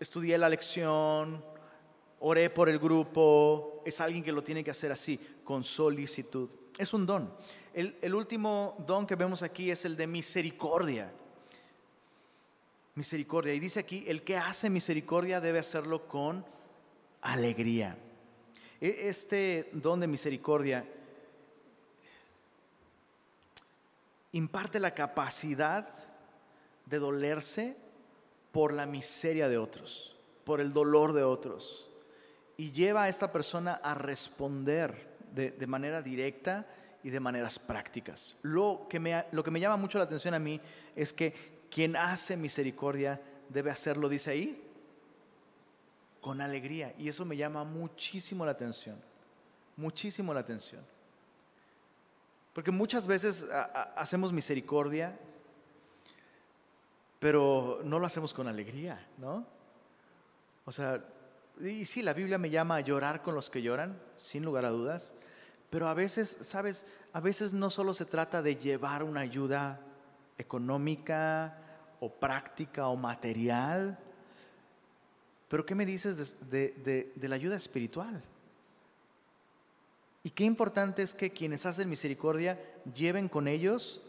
[0.00, 1.44] estudié la lección,
[2.20, 6.50] oré por el grupo, es alguien que lo tiene que hacer así, con solicitud.
[6.78, 7.32] Es un don.
[7.72, 11.12] El, último don que vemos aquí es el de misericordia.
[12.94, 13.52] Misericordia.
[13.54, 16.44] Y dice aquí, el que hace misericordia debe hacerlo con
[17.20, 17.98] alegría.
[18.80, 20.86] E, este don de misericordia
[24.32, 25.88] imparte la capacidad
[26.86, 27.76] de dolerse
[28.52, 31.86] por la miseria de otros, por el dolor de otros
[32.56, 36.66] y lleva a esta persona a responder de, de manera directa
[37.02, 38.34] y de maneras prácticas.
[38.42, 40.60] Lo que, me, lo que me llama mucho la atención a mí
[40.96, 44.62] es que quien hace misericordia debe hacerlo, dice ahí,
[46.20, 46.92] con alegría.
[46.98, 49.00] Y eso me llama muchísimo la atención,
[49.76, 50.84] muchísimo la atención.
[52.52, 53.46] Porque muchas veces
[53.94, 55.16] hacemos misericordia,
[57.20, 59.46] pero no lo hacemos con alegría, ¿no?
[60.64, 61.04] O sea,
[61.60, 64.70] y sí, la Biblia me llama a llorar con los que lloran, sin lugar a
[64.70, 65.12] dudas,
[65.70, 66.86] pero a veces, ¿sabes?
[67.12, 69.80] A veces no solo se trata de llevar una ayuda
[70.38, 71.58] económica
[72.00, 73.98] o práctica o material,
[75.48, 78.22] pero ¿qué me dices de, la ayuda espiritual?
[80.24, 82.60] Y qué importante es que quienes hacen misericordia
[82.92, 84.02] lleven con ellos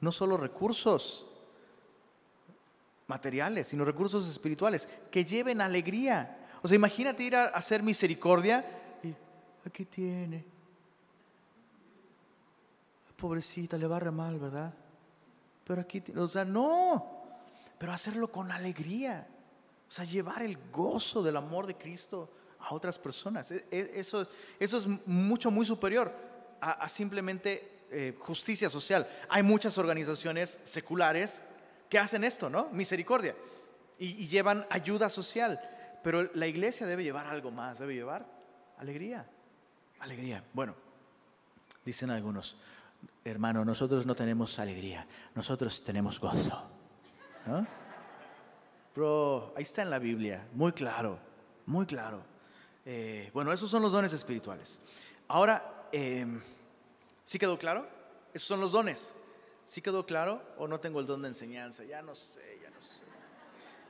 [0.00, 1.26] no solo recursos
[3.06, 6.37] materiales, sino recursos espirituales, que lleven alegría.
[6.62, 8.64] O sea, imagínate ir a hacer misericordia
[9.02, 9.14] y
[9.66, 10.44] aquí tiene,
[13.16, 14.72] pobrecita, le re mal, ¿verdad?
[15.64, 17.18] Pero aquí, o sea, no,
[17.78, 19.26] pero hacerlo con alegría.
[19.88, 23.50] O sea, llevar el gozo del amor de Cristo a otras personas.
[23.50, 24.26] E, e, eso,
[24.58, 26.12] eso es mucho, muy superior
[26.60, 29.08] a, simplemente eh, justicia social.
[29.28, 31.42] Hay muchas organizaciones seculares
[31.88, 32.68] que hacen esto, ¿no?
[32.70, 33.34] Misericordia.
[33.98, 35.60] Y, y llevan ayuda social.
[36.02, 38.26] Pero la iglesia debe llevar algo más, debe llevar
[38.78, 39.26] alegría.
[40.00, 40.44] Alegría.
[40.52, 40.74] Bueno,
[41.84, 42.56] dicen algunos,
[43.24, 46.70] hermano, nosotros no tenemos alegría, nosotros tenemos gozo.
[47.46, 47.66] ¿No?
[48.94, 51.18] Pero ahí está en la Biblia, muy claro,
[51.66, 52.22] muy claro.
[52.84, 54.80] Eh, bueno, esos son los dones espirituales.
[55.28, 56.40] Ahora, em,
[57.24, 57.86] ¿sí quedó claro?
[58.32, 59.14] Esos son los dones.
[59.64, 61.84] ¿Sí quedó claro o no tengo el don de enseñanza?
[61.84, 63.04] Ya no sé, ya no sé.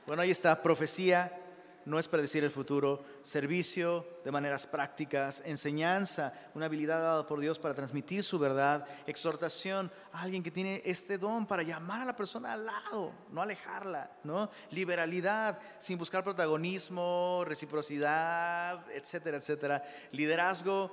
[0.05, 1.48] Bueno, ahí está, profecía,
[1.89, 7.57] no es predecir el futuro, servicio de maneras prácticas, enseñanza, una habilidad dada por Dios
[7.57, 12.53] para transmitir su verdad, exhortación, alguien que tiene este don para llamar a la persona
[12.53, 14.51] al lado, no alejarla, ¿no?
[14.69, 19.83] Liberalidad, sin buscar protagonismo, reciprocidad, etcétera, etcétera.
[20.11, 20.91] Liderazgo,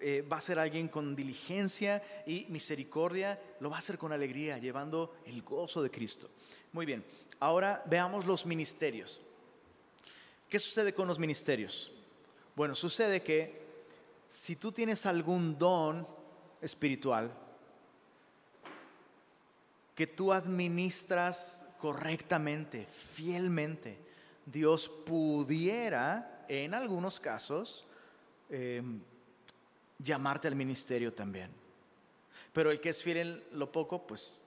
[0.00, 4.58] eh, va a ser alguien con diligencia y misericordia, lo va a hacer con alegría,
[4.58, 6.30] llevando el gozo de Cristo.
[6.72, 7.04] Muy bien,
[7.38, 9.22] ahora veamos los ministerios.
[10.50, 11.92] ¿Qué sucede con los ministerios?
[12.56, 13.62] Bueno, sucede que
[14.28, 16.06] si tú tienes algún don
[16.60, 17.32] espiritual
[19.94, 23.96] que tú administras correctamente, fielmente,
[24.44, 27.86] Dios pudiera, en algunos casos,
[28.48, 29.00] em,
[29.98, 31.50] llamarte al ministerio también.
[32.52, 34.38] Pero el que es fiel en lo poco, pues,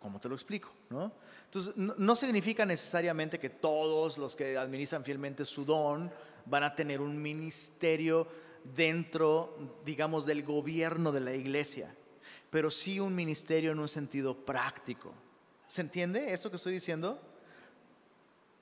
[0.00, 0.72] ¿cómo te lo explico?
[0.88, 1.12] ¿no?
[1.44, 6.10] Entonces, no, significa necesariamente que todos los que administran fielmente su don
[6.46, 8.26] van a tener un ministerio
[8.74, 11.94] dentro, digamos, del gobierno de la iglesia,
[12.50, 15.12] pero sí un ministerio en un sentido práctico.
[15.68, 17.20] ¿Se entiende esto que estoy diciendo?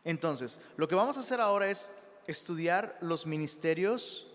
[0.05, 1.91] Entonces, lo que vamos a hacer ahora es
[2.27, 4.27] estudiar los ministerios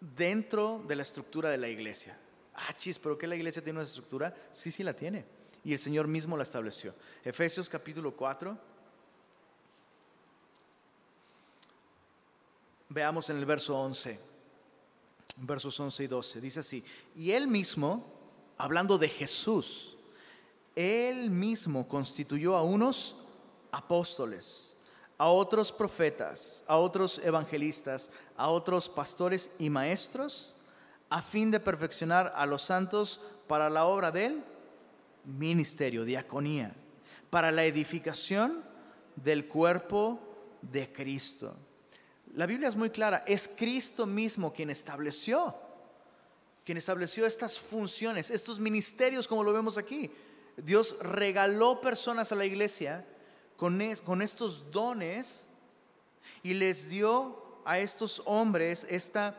[0.00, 2.18] dentro de la estructura de la iglesia.
[2.54, 4.34] Ah, chis, pero ¿qué la iglesia tiene una estructura?
[4.50, 5.37] Sí, sí la tiene
[5.68, 6.94] y el Señor mismo la estableció.
[7.22, 8.56] Efesios capítulo 4.
[12.88, 14.18] Veamos en el verso 11,
[15.36, 16.40] versos 11 y 12.
[16.40, 16.82] Dice así,
[17.14, 18.02] y él mismo,
[18.56, 19.98] hablando de Jesús,
[20.74, 23.16] él mismo constituyó a unos
[23.70, 24.74] apóstoles,
[25.18, 30.56] a otros profetas, a otros evangelistas, a otros pastores y maestros,
[31.10, 34.44] a fin de perfeccionar a los santos para la obra de él
[35.28, 36.74] ministerio, diaconía,
[37.30, 38.64] para la edificación
[39.14, 40.20] del cuerpo
[40.62, 41.54] de Cristo.
[42.34, 45.54] La Biblia es muy clara, es Cristo mismo quien estableció,
[46.64, 50.10] quien estableció estas funciones, estos ministerios como lo vemos aquí.
[50.56, 53.06] Dios regaló personas a la iglesia
[53.56, 55.46] con, con estos dones
[56.42, 59.36] y les dio a estos hombres esta,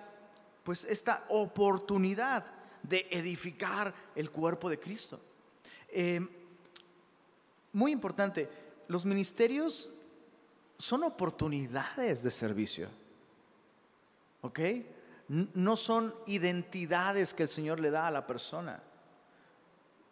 [0.64, 2.46] pues esta oportunidad
[2.84, 5.20] de edificar el cuerpo de Cristo.
[5.92, 6.22] Eh,
[7.74, 8.50] muy importante,
[8.88, 9.92] los ministerios
[10.78, 12.90] son oportunidades de servicio.
[14.42, 14.60] ¿Ok?
[15.28, 18.82] No son identidades que el Señor le da a la persona.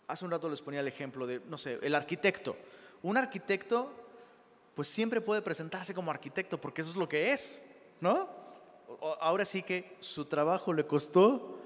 [0.07, 2.55] Hace un rato les ponía el ejemplo de, no sé, el arquitecto.
[3.01, 3.91] Un arquitecto,
[4.75, 7.63] pues siempre puede presentarse como arquitecto porque eso es lo que es,
[7.99, 8.29] ¿no?
[9.19, 11.59] Ahora sí que su trabajo le costó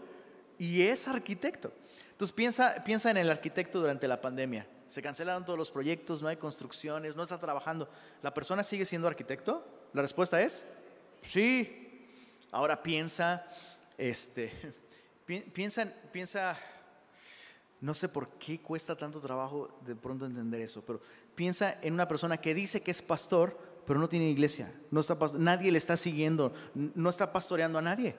[0.58, 1.74] y es arquitecto.
[2.22, 4.68] Entonces piensa, piensa en el arquitecto durante la pandemia.
[4.88, 7.90] Se cancelaron todos los proyectos, no hay construcciones, no está trabajando.
[8.22, 9.66] ¿La persona sigue siendo arquitecto?
[9.92, 10.64] La respuesta es
[11.24, 12.08] sí.
[12.52, 13.44] Ahora piensa,
[13.98, 14.52] este,
[15.26, 16.60] piensa, piensa,
[17.80, 21.02] no sé por qué cuesta tanto trabajo de pronto entender eso, pero
[21.34, 23.58] piensa en una persona que dice que es pastor,
[23.88, 28.16] pero no tiene iglesia, no está, nadie le está siguiendo, no está pastoreando a nadie.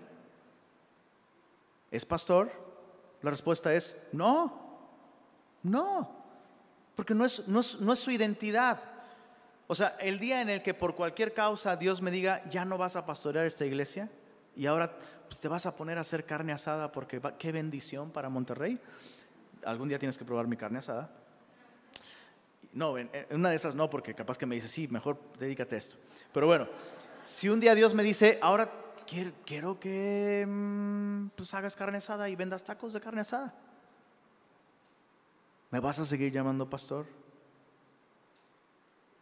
[1.92, 2.61] ¿Es pastor?
[3.22, 4.62] La respuesta es no,
[5.62, 6.10] no,
[6.96, 8.80] porque no es, no es, su identidad.
[9.68, 12.76] O sea, el día en el que por cualquier causa Dios me diga, ya no
[12.76, 14.10] vas a pastorear esta iglesia
[14.56, 14.98] y ahora
[15.28, 18.78] pues, te vas a poner a hacer carne asada porque qué bendición para Monterrey.
[19.64, 21.10] Algún día tienes que probar mi carne asada.
[22.72, 25.78] No, en, una de esas no, porque capaz que me dice, sí, mejor dedícate a
[25.78, 25.96] esto.
[26.32, 26.66] Pero bueno,
[27.24, 28.68] si un día Dios me dice, ahora
[29.06, 33.54] quiero, que mm, pues hagas carne asada y vendas tacos de carne asada,
[35.70, 37.06] ¿me vas a seguir llamando pastor?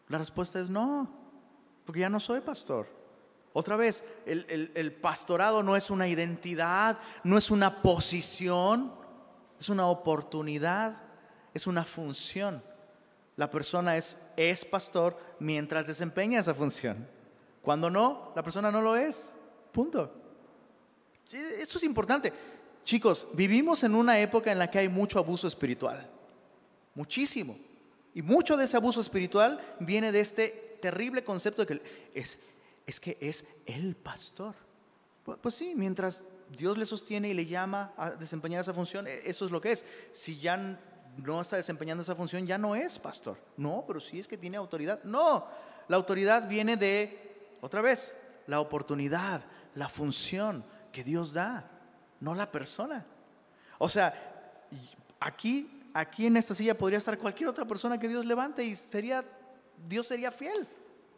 [0.09, 1.09] La respuesta es no,
[1.85, 2.89] porque ya no soy pastor.
[3.53, 8.93] Otra vez, el pastorado no es una identidad, no es una posición,
[9.59, 11.03] es una oportunidad,
[11.53, 12.62] es una función
[13.41, 17.09] la persona es, es pastor mientras desempeña esa función.
[17.62, 19.35] Cuando no, la persona no lo es.
[19.73, 20.12] Punto.
[21.33, 22.33] Esto es importante.
[22.85, 26.09] Chicos, vivimos en una época en la que hay mucho abuso espiritual.
[26.95, 27.57] Muchísimo.
[28.14, 32.39] Y mucho de ese abuso espiritual viene de este terrible concepto de que es,
[32.87, 34.55] es que es el pastor.
[35.23, 39.21] Pues, pues sí, mientras Dios le sostiene y le llama a desempeñar esa función, e,
[39.25, 39.85] eso es lo que es.
[40.11, 40.81] Si ya
[41.16, 43.39] no está desempeñando esa función, ya no es pastor.
[43.57, 45.03] No, pero sí es que tiene autoridad.
[45.05, 45.47] No,
[45.89, 48.16] la autoridad viene de, otra vez,
[48.47, 49.45] la oportunidad,
[49.75, 51.71] la función que Dios da,
[52.21, 53.07] no la persona.
[53.79, 54.14] O sea,
[55.18, 59.25] aquí, aquí en esta silla podría estar cualquier otra persona que Dios levante y sería,
[59.89, 60.68] Dios sería fiel.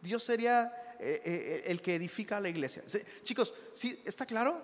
[0.01, 2.83] Dios sería eh, eh, el que edifica la iglesia.
[3.23, 4.61] Chicos, ¿sí, ¿está claro?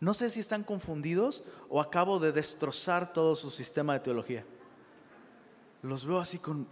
[0.00, 4.44] No sé si están confundidos o acabo de destrozar todo su sistema de teología.
[5.82, 6.66] Los veo así con...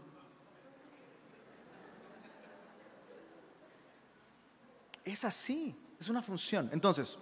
[5.11, 6.70] Es así, es una función.
[6.72, 7.18] Entonces,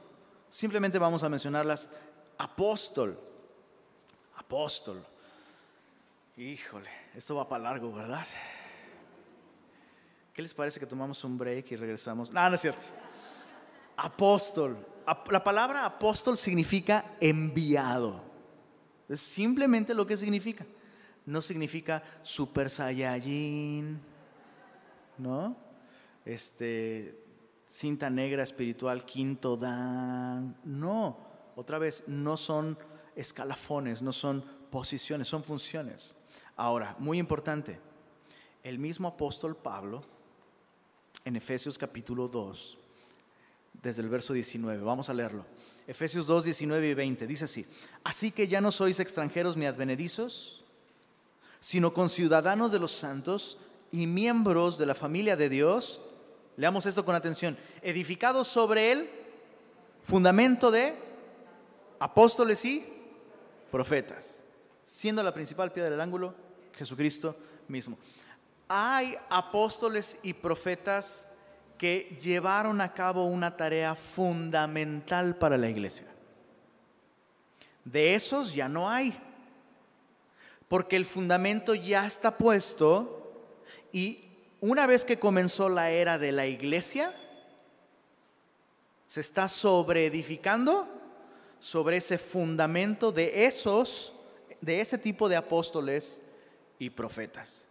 [0.51, 1.89] simplemente vamos a mencionarlas.
[2.37, 3.19] Apóstol,
[4.37, 5.03] apóstol.
[6.37, 8.27] Híjole, esto va para largo, ¿verdad?
[10.35, 12.31] ¿Qué les parece que tomamos un break y regresamos?
[12.31, 12.85] No, no es cierto.
[13.97, 14.87] Apóstol,
[15.31, 18.23] la palabra apóstol significa enviado.
[19.09, 20.67] Es simplemente lo que significa.
[21.25, 23.99] No significa super saiyajin,
[25.17, 25.57] ¿no?
[26.25, 27.28] Este,
[27.69, 30.57] cinta negra espiritual, quinto dan.
[30.65, 31.19] No,
[31.55, 32.79] otra vez, no son
[33.15, 36.15] escalafones, no son posiciones, son funciones.
[36.57, 37.79] Ahora, muy importante,
[38.63, 40.01] el mismo apóstol Pablo,
[41.25, 42.79] en Efesios capítulo 2,
[43.83, 44.83] desde el verso 19.
[44.83, 45.45] Vamos a leerlo.
[45.87, 47.27] Efesios 2, 19 y 20.
[47.27, 47.67] Dice así.
[48.03, 50.65] Así que ya no sois extranjeros ni advenedizos,
[51.61, 53.59] sino conciudadanos de los santos
[53.91, 56.01] y miembros de la familia de Dios.
[56.59, 57.57] Leamos esto con atención.
[57.83, 59.09] Edificados sobre el
[60.03, 60.93] fundamento de
[62.01, 62.85] apóstoles y
[63.71, 64.43] profetas,
[64.85, 66.35] siendo la principal piedra del ángulo
[66.75, 67.37] Jesucristo
[67.69, 67.97] mismo.
[68.67, 71.29] Hay apóstoles y profetas
[71.79, 76.09] que llevaron a cabo una tarea fundamental para la iglesia.
[77.85, 79.17] De esos ya no hay,
[80.67, 83.47] porque el fundamento ya está puesto
[83.93, 84.28] y
[84.61, 87.15] una vez que comenzó la era de la iglesia,
[89.07, 90.89] se está sobreedificando
[91.61, 94.15] sobre ese fundamento de esos,
[94.61, 96.23] de ese tipo de apóstoles
[96.79, 97.67] y profetas.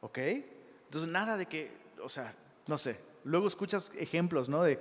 [0.00, 0.18] ¿Ok?
[0.18, 1.72] Entonces, nada de que,
[2.02, 2.34] o sea,
[2.66, 4.62] no sé, luego escuchas ejemplos, ¿no?
[4.62, 4.78] De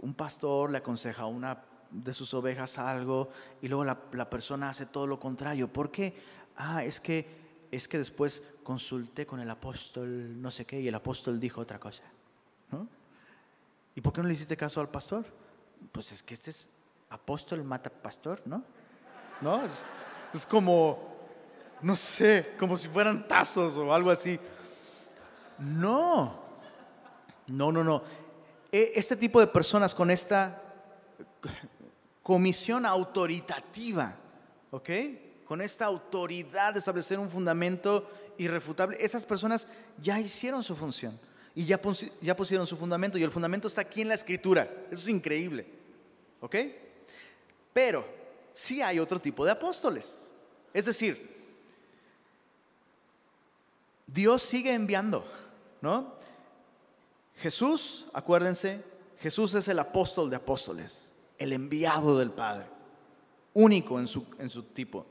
[0.00, 3.28] un pastor le aconseja a una de sus ovejas algo
[3.60, 5.68] y luego la, persona hace todo lo contrario.
[5.68, 6.14] ¿Por qué?
[6.56, 7.26] Ah, es que,
[7.70, 11.80] es que después consulté con el apóstol no sé qué y el apóstol dijo otra
[11.80, 12.04] cosa.
[12.70, 12.86] ¿no?
[13.96, 15.24] ¿Y por qué no le hiciste caso al pastor?
[15.90, 16.64] Pues es que este es
[17.08, 18.62] apóstol mata pastor, ¿no?
[19.40, 19.64] ¿No?
[19.64, 19.84] Es,
[20.32, 21.16] es como,
[21.82, 24.38] no sé, como si fueran tazos o algo así.
[25.58, 26.40] No,
[27.48, 28.04] no, no, no.
[28.70, 30.62] E, este tipo de personas con esta
[32.22, 34.14] comisión autoritativa,
[34.70, 34.90] ¿ok?
[35.44, 38.08] Con esta autoridad de establecer un fundamento
[38.40, 39.68] irrefutable, esas personas
[40.00, 41.18] ya hicieron su función
[41.54, 44.62] y ya, pusieron su fundamento y el fundamento está aquí en la escritura.
[44.90, 45.66] Eso es increíble,
[46.40, 46.56] ¿ok?
[47.72, 48.04] Pero
[48.54, 50.30] sí hay otro tipo de apóstoles.
[50.72, 51.38] Es decir,
[54.06, 55.24] Dios sigue enviando,
[55.80, 56.14] ¿no?
[57.36, 58.82] Jesús, acuérdense,
[59.18, 62.66] Jesús es el apóstol de apóstoles, el enviado del Padre,
[63.52, 65.06] único en su tipo.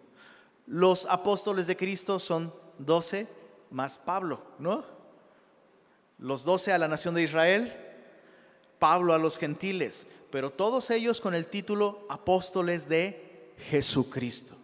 [0.65, 3.27] Los apóstoles de Cristo son doce
[3.69, 4.83] más Pablo, ¿no?
[6.17, 7.75] Los doce a la nación de Israel,
[8.79, 14.55] Pablo a los gentiles, pero todos ellos con el título apóstoles de Jesucristo,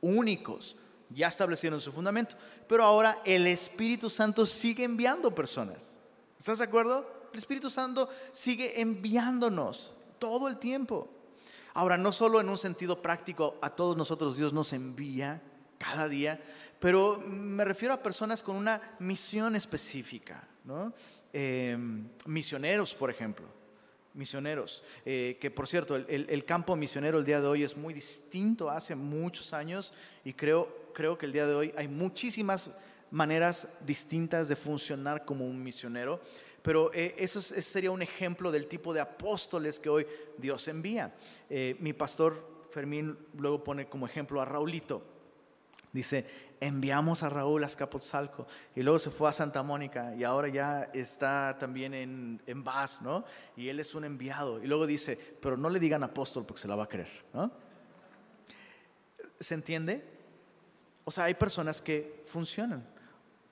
[0.00, 0.76] únicos,
[1.10, 2.36] ya establecieron su fundamento.
[2.66, 5.98] Pero ahora el Espíritu Santo sigue enviando personas.
[6.38, 7.06] ¿Estás de acuerdo?
[7.32, 11.08] El Espíritu Santo sigue enviándonos todo el tiempo.
[11.74, 15.42] Ahora, no solo en un sentido práctico, a todos nosotros Dios nos envía
[15.82, 16.40] cada día,
[16.78, 20.92] pero me refiero a personas con una misión específica, ¿no?
[21.32, 21.76] Eh,
[22.26, 23.46] misioneros, por ejemplo,
[24.14, 27.94] misioneros, eh, que por cierto, el, el, campo misionero el día de hoy es muy
[27.94, 32.70] distinto hace muchos años y creo, creo que el día de hoy hay muchísimas
[33.10, 36.20] maneras distintas de funcionar como un misionero,
[36.62, 40.06] pero eh, eso sería un ejemplo del tipo de apóstoles que hoy
[40.38, 41.14] Dios envía.
[41.50, 45.11] Eh, mi pastor Fermín luego pone como ejemplo a Raulito.
[45.92, 46.24] Dice,
[46.58, 50.90] enviamos a Raúl a Escapotzalco y luego se fue a Santa Mónica y ahora ya
[50.94, 53.24] está también en, en Vaz, ¿no?
[53.56, 54.62] Y él es un enviado.
[54.62, 57.52] Y luego dice, pero no le digan apóstol porque se la va a creer, ¿no?
[59.38, 60.04] ¿Se entiende?
[61.04, 62.86] O sea, hay personas que funcionan,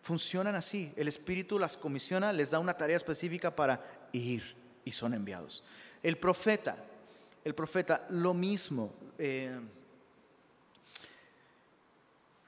[0.03, 0.93] funcionan así.
[0.97, 5.65] El Espíritu las comisiona, les da una tarea específica para ir y son enviados.
[6.03, 6.77] El profeta,
[7.45, 8.95] el profeta, lo mismo.
[9.19, 9.61] Eh,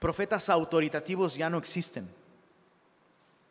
[0.03, 2.09] profetas autoritativos ya no existen.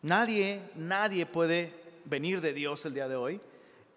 [0.01, 1.73] Nadie, nadie puede
[2.03, 3.39] venir de Dios el día de hoy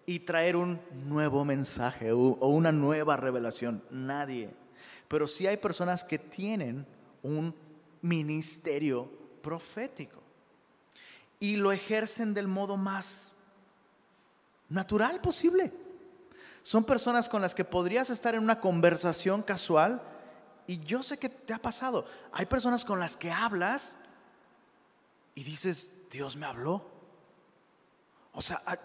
[0.05, 3.83] y traer un nuevo mensaje o, una nueva revelación.
[3.89, 4.51] Nadie.
[5.09, 6.87] Pero sí hay personas que tienen
[7.23, 7.53] un
[8.01, 10.23] ministerio profético
[11.41, 13.33] y lo ejercen del modo más
[14.69, 15.73] natural posible.
[16.61, 20.14] Son personas con las que podrías estar en una conversación casual
[20.67, 22.05] y yo sé que te ha pasado.
[22.31, 23.97] Hay personas con las que hablas
[25.35, 26.85] y dices, Dios me habló.
[28.33, 28.77] O sea, ah,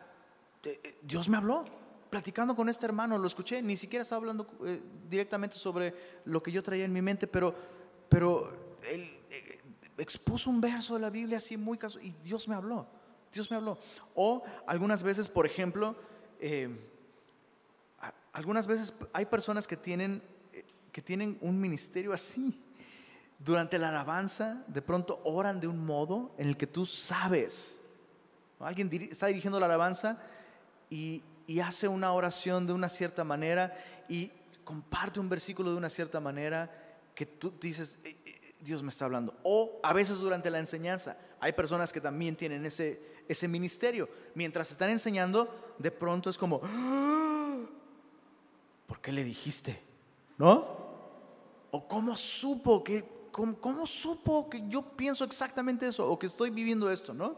[0.65, 1.65] eh, Dios me habló.
[2.11, 6.51] Platicando con este hermano, lo escuché, ni siquiera estaba hablando eh, directamente sobre lo que
[6.51, 7.55] yo traía en mi mente, pero,
[8.09, 9.61] pero él eh,
[9.97, 12.87] expuso un verso de la Biblia así muy casual y Dios me habló.
[13.33, 13.79] Dios me habló.
[14.17, 15.95] O algunas veces, por ejemplo,
[18.33, 20.21] algunas veces hay personas que tienen
[20.93, 22.59] que tienen un ministerio así.
[23.39, 27.81] Durante la alabanza, de pronto oran de un modo en el que tú sabes.
[28.59, 30.19] Alguien está dirigiendo la alabanza
[30.91, 31.23] y,
[31.65, 33.75] hace una oración de una cierta manera
[34.09, 34.31] y
[34.63, 36.71] comparte un versículo de una cierta manera
[37.13, 39.37] que tú dices, eh, eh, Dios me está hablando.
[39.43, 44.09] O a veces durante la enseñanza, hay personas que también tienen ese, ese ministerio.
[44.35, 47.67] Mientras están enseñando, de pronto es como, ¡Ah!
[48.87, 49.83] ¿por qué le dijiste?
[50.39, 50.80] ¿No?
[51.71, 56.91] ¿O cómo supo que, cómo, supo que yo pienso exactamente eso o que estoy viviendo
[56.91, 57.37] esto, no?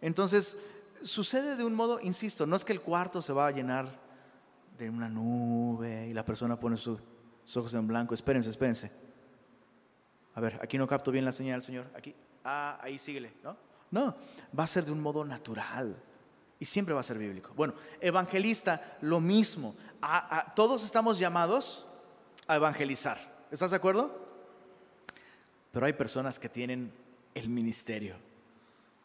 [0.00, 0.58] Entonces,
[1.02, 3.88] sucede de un modo, insisto, no es que el cuarto se va a llenar
[4.78, 7.00] de una nube y la persona pone sus
[7.54, 8.14] ojos en blanco.
[8.14, 8.90] Espérense, espérense.
[10.34, 11.86] A ver, aquí no capto bien la señal, Señor.
[11.94, 12.14] Aquí.
[12.44, 13.56] Ah, ahí síguele, ¿no?
[13.90, 14.14] No,
[14.58, 15.96] va a ser de un modo natural
[16.58, 17.52] y siempre va a ser bíblico.
[17.54, 19.74] Bueno, evangelista, lo mismo.
[20.54, 21.86] todos estamos llamados
[22.46, 23.35] a evangelizar.
[23.50, 24.26] ¿Estás de acuerdo?
[25.72, 26.92] Pero hay personas que tienen
[27.34, 28.16] el ministerio.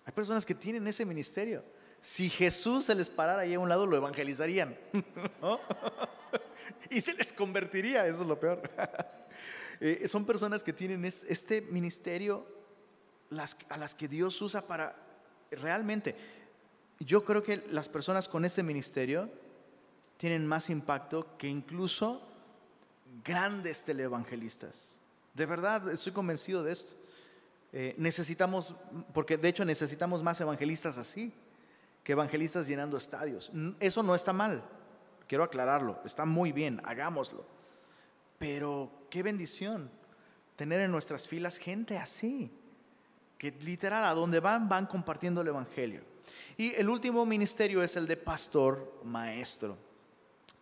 [0.05, 1.63] Hay personas que tienen ese ministerio.
[1.99, 4.75] Si Jesús se les parara ahí a un lado, lo evangelizarían.
[6.89, 8.61] y se les convertiría, eso es lo peor.
[9.83, 12.45] Eh, son personas que tienen este ministerio
[13.69, 14.95] a las que Dios usa para
[15.49, 16.15] realmente.
[16.99, 19.27] Yo creo que las personas con ese ministerio
[20.17, 22.30] tienen más impacto que incluso
[23.23, 24.97] grandes televangelistas.
[25.33, 26.95] De verdad, estoy convencido de esto.
[27.73, 28.75] Eh, necesitamos,
[29.13, 31.33] porque de hecho necesitamos más evangelistas así
[32.03, 33.51] que evangelistas llenando estadios.
[33.79, 34.63] Eso no está mal,
[35.27, 37.45] quiero aclararlo, está muy bien, hagámoslo.
[38.39, 39.89] Pero qué bendición
[40.55, 42.51] tener en nuestras filas gente así,
[43.37, 46.01] que literal a donde van van compartiendo el Evangelio.
[46.57, 49.77] Y el último ministerio es el de pastor maestro.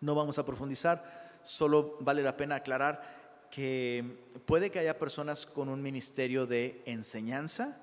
[0.01, 3.19] No vamos a profundizar solo vale la pena aclarar
[3.49, 7.81] que puede que haya personas con un ministerio de enseñanza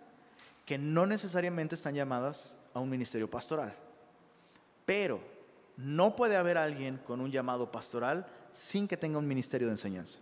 [0.64, 3.74] que no necesariamente están llamadas a un ministerio pastoral.
[4.84, 5.20] Pero
[5.76, 10.18] no puede haber alguien con un llamado pastoral sin que tenga un ministerio de enseñanza.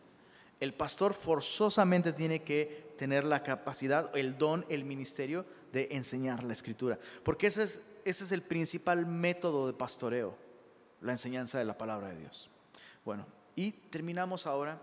[0.61, 6.53] El pastor forzosamente tiene que tener la capacidad, el don, el ministerio de enseñar la
[6.53, 6.99] escritura.
[7.23, 10.37] Porque ese es, ese es el principal método de pastoreo.
[11.01, 12.49] la enseñanza de la palabra de Dios.
[13.05, 14.81] Bueno, y terminamos ahora.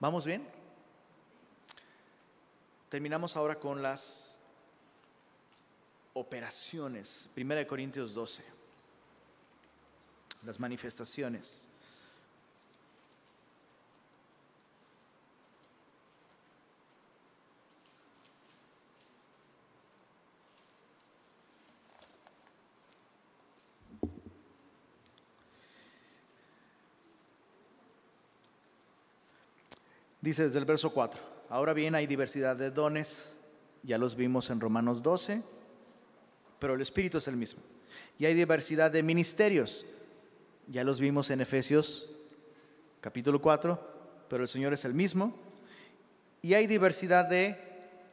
[0.00, 0.46] ¿Vamos bien?
[2.88, 4.38] Terminamos ahora con las
[6.12, 7.28] operaciones.
[7.34, 8.44] Primera de Corintios 12.
[10.44, 11.68] Las manifestaciones.
[30.24, 31.20] Dice desde el verso 4,
[31.50, 33.36] ahora bien hay diversidad de dones,
[33.82, 35.42] ya los vimos en Romanos 12,
[36.58, 37.62] pero el Espíritu es el mismo.
[38.18, 39.84] Y hay diversidad de ministerios,
[40.66, 42.08] ya los vimos en Efesios
[43.02, 43.78] capítulo 4,
[44.30, 45.36] pero el Señor es el mismo.
[46.40, 47.58] Y hay diversidad de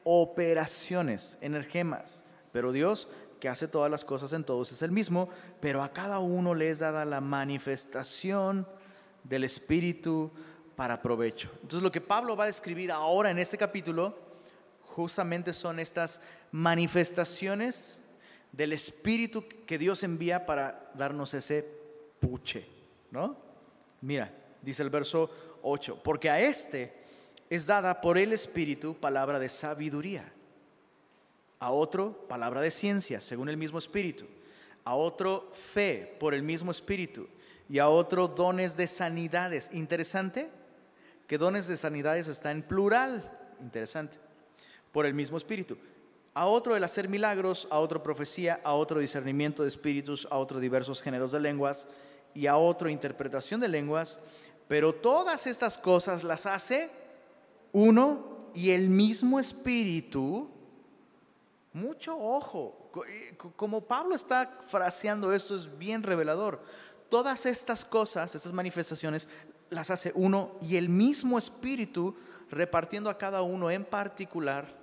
[0.03, 3.07] operaciones, energemas, pero Dios
[3.39, 5.29] que hace todas las cosas en todos es el mismo,
[5.61, 8.67] pero a cada uno le es dada la manifestación
[9.23, 10.29] del Espíritu
[10.81, 11.51] para provecho.
[11.61, 14.17] Entonces lo que Pablo va a describir ahora en este capítulo
[14.81, 16.19] justamente son estas
[16.51, 18.01] manifestaciones
[18.51, 21.63] del Espíritu que Dios envía para darnos ese
[22.19, 22.65] puche,
[23.11, 23.37] ¿no?
[24.01, 25.29] Mira, dice el verso
[25.61, 26.91] 8, porque a este
[27.47, 30.33] es dada por el Espíritu palabra de sabiduría,
[31.59, 34.25] a otro palabra de ciencia, según el mismo Espíritu,
[34.83, 37.27] a otro fe por el mismo Espíritu
[37.69, 39.69] y a otro dones de sanidades.
[39.73, 40.49] Interesante
[41.31, 43.23] que dones de sanidades está en plural,
[43.61, 44.17] interesante,
[44.91, 45.77] por el mismo espíritu.
[46.33, 50.59] A otro el hacer milagros, a otro profecía, a otro discernimiento de espíritus, a otro
[50.59, 51.87] diversos géneros de lenguas
[52.35, 54.19] y a otro interpretación de lenguas,
[54.67, 56.91] pero todas estas cosas las hace
[57.71, 60.49] uno y el mismo espíritu.
[61.71, 62.91] Mucho ojo,
[63.55, 66.61] como Pablo está fraseando esto es bien revelador.
[67.07, 69.29] Todas estas cosas, estas manifestaciones,
[69.71, 72.15] las hace uno y el mismo Espíritu
[72.51, 74.77] repartiendo a cada uno en particular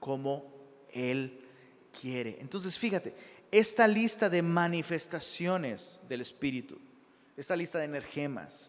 [0.00, 0.52] como
[0.92, 1.40] Él
[1.98, 2.38] quiere.
[2.40, 3.14] Entonces, fíjate,
[3.52, 6.78] esta lista de manifestaciones del Espíritu,
[7.36, 8.68] esta lista de energemas,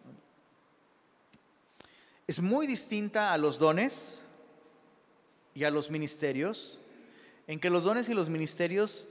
[2.27, 4.27] es muy distinta a los dones
[5.55, 6.79] y a los ministerios,
[7.47, 9.07] en que los dones y los ministerios,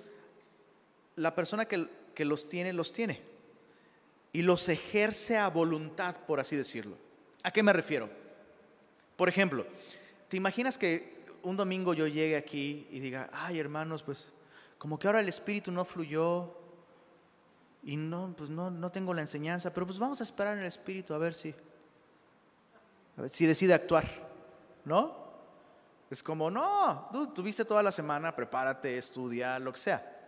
[1.17, 3.32] la persona que, que los tiene, los tiene
[4.33, 6.97] y los ejerce a voluntad, por así decirlo.
[7.43, 8.09] ¿A qué me refiero?
[9.17, 9.67] Por ejemplo,
[10.29, 14.33] ¿te imaginas que un domingo yo llegue aquí y diga, ay hermanos, pues
[14.79, 16.57] como que ahora el Espíritu no fluyó
[17.83, 20.67] y no, pues no, no tengo la enseñanza, pero pues vamos a esperar en el
[20.67, 21.55] Espíritu a ver si,
[23.17, 24.07] a ver si decide actuar,
[24.85, 25.21] ¿no?
[26.11, 30.22] Es como, no, tú tuviste toda la semana, prepárate, estudia, lo que sea.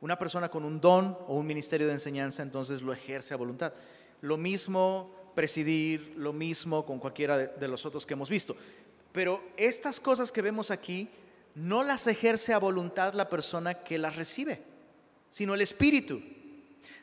[0.00, 3.72] Una persona con un don o un ministerio de enseñanza entonces lo ejerce a voluntad.
[4.20, 8.56] Lo mismo presidir, lo mismo con cualquiera de, los otros que hemos visto.
[9.12, 11.08] Pero estas cosas que vemos aquí
[11.54, 14.60] no las ejerce a voluntad la persona que las recibe,
[15.30, 16.20] sino el Espíritu.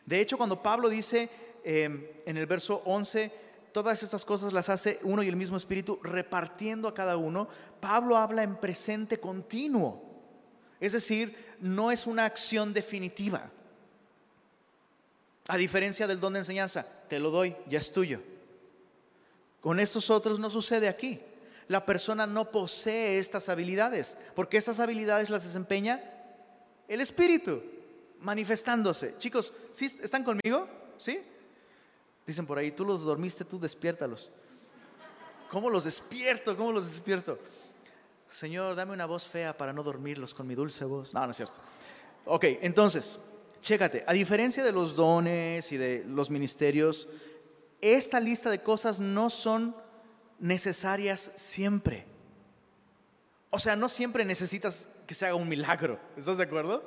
[0.05, 1.29] De hecho, cuando Pablo dice
[1.63, 3.31] em, en el verso 11,
[3.71, 7.47] todas estas cosas las hace uno y el mismo Espíritu repartiendo a cada uno,
[7.79, 10.01] Pablo habla en presente continuo.
[10.79, 13.51] Es decir, no es una acción definitiva.
[15.47, 18.21] A diferencia del don de enseñanza, te lo doy, ya es tuyo.
[19.61, 21.19] Con estos otros no sucede aquí.
[21.67, 26.03] La persona no posee estas habilidades, porque estas habilidades las desempeña
[26.87, 27.63] el Espíritu,
[28.19, 29.15] manifestándose.
[29.17, 30.67] Chicos, ¿sí ¿están conmigo?
[30.97, 31.19] ¿Sí?
[32.25, 34.29] Dicen por ahí, tú los dormiste, tú despiértalos.
[35.49, 36.55] ¿Cómo los despierto?
[36.57, 37.39] ¿Cómo los despierto?
[38.29, 41.13] Señor, dame una voz fea para no dormirlos con mi dulce voz.
[41.13, 41.57] No, no es cierto.
[42.25, 43.19] Ok, entonces,
[43.61, 47.07] chécate, a diferencia de los dones y de los ministerios,
[47.81, 49.75] esta lista de cosas no son
[50.39, 52.05] necesarias siempre.
[53.49, 55.99] O sea, no siempre necesitas que se haga un milagro.
[56.17, 56.83] ¿Estás de acuerdo?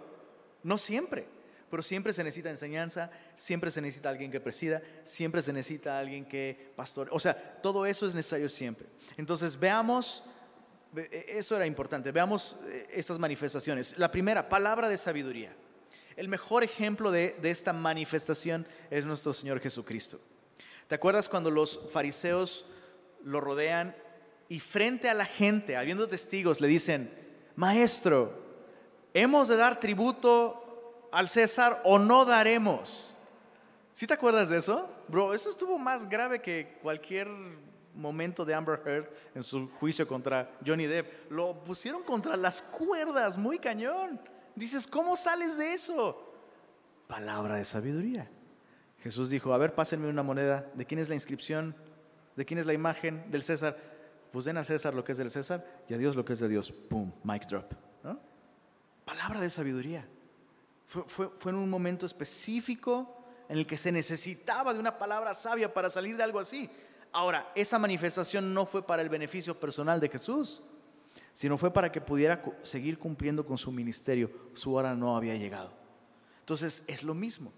[0.63, 1.27] No siempre.
[1.71, 6.25] Pero siempre se necesita enseñanza, siempre se necesita alguien que presida, siempre se necesita alguien
[6.25, 7.11] que pastore.
[7.13, 8.89] O sea, todo eso es necesario siempre.
[9.17, 10.25] Entonces, veamos
[10.95, 12.13] eso era importante.
[12.13, 13.99] Veamos eh, estas manifestaciones.
[13.99, 15.55] La primera, palabra de sabiduría.
[16.17, 20.19] El mejor ejemplo de, esta manifestación es nuestro Señor Jesucristo.
[20.89, 22.67] ¿Te acuerdas cuando los fariseos
[23.23, 23.95] lo rodean
[24.49, 27.13] y frente a la gente, habiendo testigos, le dicen,
[27.55, 28.43] Maestro,
[29.15, 33.17] ¿hemos de dar tributo al César o no daremos?
[33.93, 34.91] ¿Sí te acuerdas de eso?
[35.09, 37.29] Bro, eso estuvo más grave que cualquier
[37.95, 41.31] momento de Amber Heard en su juicio contra Johnny Depp.
[41.31, 44.21] Lo pusieron contra las cuerdas, muy cañón.
[44.55, 46.33] Dices, ¿cómo sales de eso?
[47.07, 48.31] Palabra de sabiduría.
[49.03, 50.71] Jesús dijo, a ver, pásenme una moneda.
[50.75, 51.75] ¿De quién es la inscripción?
[52.37, 53.31] ¿De quién es la imagen?
[53.31, 53.77] Del César.
[54.33, 56.41] Pues den a César lo que es del César y a Dios lo que es
[56.41, 56.73] de Dios.
[56.73, 57.13] ¡Pum!
[57.25, 57.73] Mic drop.
[59.05, 60.07] Palabra de sabiduría.
[60.85, 63.19] Fue, fue en un momento específico
[63.49, 66.71] en el que se necesitaba de una palabra sabia para salir de algo así.
[67.13, 70.63] Ahora, esa manifestación no fue para el beneficio personal de Jesús,
[71.33, 74.31] sino fue para que pudiera seguir cumpliendo con su ministerio.
[74.53, 75.73] Su hora no había llegado.
[76.41, 77.53] Entonces, es lo mismo.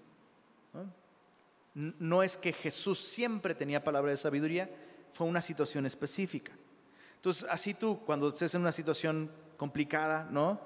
[1.74, 2.22] ¿no?
[2.22, 4.68] es que Jesús siempre tenía palabra de sabiduría,
[5.12, 6.52] fue una situación específica.
[7.16, 10.60] Entonces, así tú, cuando estés en una situación complicada, ¿no?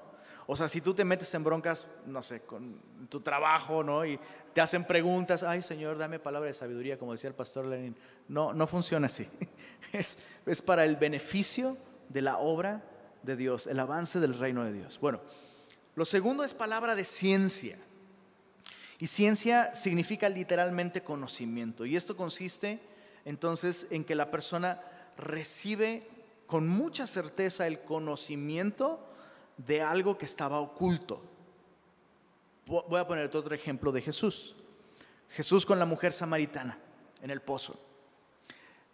[0.47, 2.79] O sea, si tú te metes en broncas, no sé, con
[3.09, 4.05] tu trabajo, ¿no?
[4.05, 4.19] Y
[4.53, 7.95] te hacen preguntas, ay Señor, dame palabra de sabiduría, como decía el pastor Lenin.
[8.27, 9.27] No, no funciona así.
[9.93, 11.77] Es, es para el beneficio
[12.09, 12.83] de la obra
[13.23, 14.99] de Dios, el avance del reino de Dios.
[14.99, 15.21] Bueno,
[15.95, 17.77] lo segundo es palabra de ciencia.
[18.99, 21.85] Y ciencia significa literalmente conocimiento.
[21.85, 22.79] Y esto consiste
[23.25, 24.81] entonces en que la persona
[25.17, 26.07] recibe
[26.47, 28.99] con mucha certeza el conocimiento
[29.57, 31.21] de algo que estaba oculto.
[32.65, 34.55] Voy a poner otro ejemplo de Jesús.
[35.29, 36.77] Jesús con la mujer samaritana
[37.21, 37.79] en el pozo.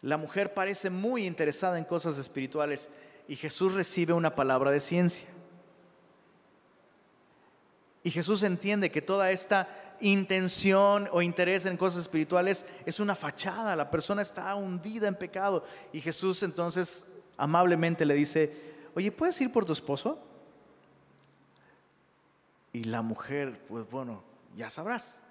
[0.02, 2.90] La mujer parece muy interesada en cosas espirituales
[3.28, 5.28] y Jesús recibe una palabra de ciencia.
[8.04, 13.76] Y Jesús entiende que toda esta intención o interés en cosas espirituales es una fachada,
[13.76, 15.64] la persona está hundida en pecado.
[15.94, 17.06] Y Jesús entonces
[17.38, 18.52] amablemente le dice,
[18.96, 20.20] oye, ¿puedes ir por tu esposo?
[22.74, 24.24] Y la mujer, pues bueno,
[24.56, 25.22] ya sabrás.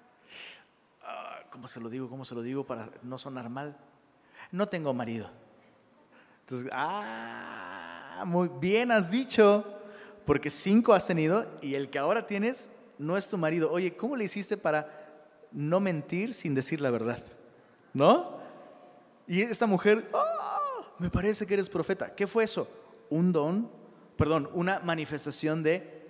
[1.03, 2.09] Ah, ¿Cómo se lo digo?
[2.09, 3.77] ¿Cómo se lo digo para no sonar mal?
[4.51, 5.29] No tengo marido.
[6.41, 9.65] Entonces, ah, muy bien has dicho,
[10.25, 13.71] porque cinco has tenido y el que ahora tienes no es tu marido.
[13.71, 14.87] Oye, ¿cómo le hiciste para
[15.51, 17.23] no mentir sin decir la verdad?
[17.93, 18.39] ¿No?
[19.27, 20.59] Y esta mujer, ah,
[20.99, 22.13] me parece que eres profeta.
[22.13, 22.67] ¿Qué fue eso?
[23.09, 23.71] Un don,
[24.15, 26.00] perdón, una manifestación de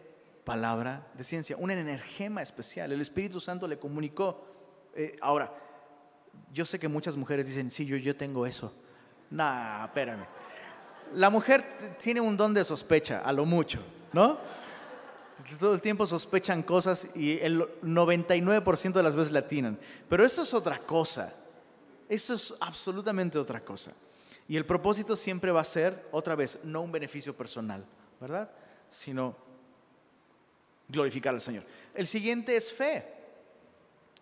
[0.43, 2.91] palabra de ciencia, un energema especial.
[2.91, 4.45] El Espíritu Santo le comunicó.
[4.95, 5.53] Eh, ahora,
[6.53, 8.73] yo sé que muchas mujeres dicen, sí, yo, yo tengo eso.
[9.29, 10.25] Nah, espérame.
[11.13, 13.81] La mujer tiene un don de sospecha, a lo mucho,
[14.13, 14.39] ¿no?
[15.59, 19.77] Todo el tiempo sospechan cosas y el 99% de las veces la atinan.
[20.07, 21.33] Pero eso es otra cosa.
[22.07, 23.91] Eso es absolutamente otra cosa.
[24.47, 27.85] Y el propósito siempre va a ser, otra vez, no un beneficio personal,
[28.19, 28.51] ¿verdad?
[28.89, 29.35] Sino
[30.91, 31.65] glorificar al Señor.
[31.93, 33.05] El siguiente es fe.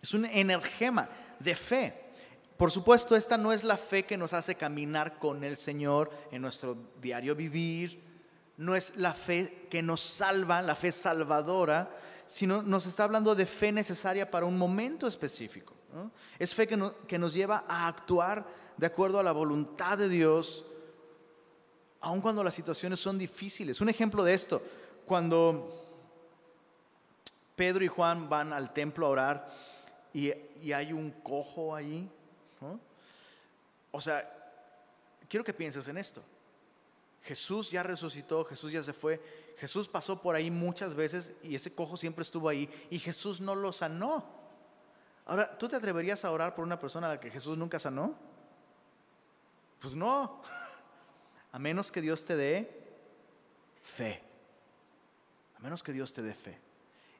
[0.00, 1.08] Es un energema
[1.38, 1.94] de fe.
[2.56, 6.42] Por supuesto, esta no es la fe que nos hace caminar con el Señor en
[6.42, 8.02] nuestro diario vivir.
[8.56, 11.90] No es la fe que nos salva, la fe salvadora,
[12.26, 15.74] sino nos está hablando de fe necesaria para un momento específico.
[16.38, 18.46] Es fe que, que nos lleva a actuar
[18.76, 20.64] de acuerdo a la voluntad de Dios,
[22.00, 23.80] aun cuando las situaciones son difíciles.
[23.80, 24.62] Un ejemplo de esto,
[25.06, 25.79] cuando
[27.60, 29.50] Pedro y Juan van al templo a orar
[30.14, 30.32] y,
[30.72, 32.08] hay un cojo allí.
[33.90, 34.26] O sea,
[35.28, 36.22] quiero que pienses en esto.
[37.22, 39.20] Jesús ya resucitó, Jesús ya se fue,
[39.58, 43.54] Jesús pasó por ahí muchas veces y ese cojo siempre estuvo ahí y Jesús no
[43.54, 44.24] lo sanó.
[45.26, 48.14] Ahora, ¿tú te atreverías a orar por una persona a la que Jesús nunca sanó?
[49.80, 50.40] Pues no,
[51.52, 52.70] a menos que Dios te dé
[53.82, 54.22] fe,
[55.58, 56.69] a menos que Dios te dé fe.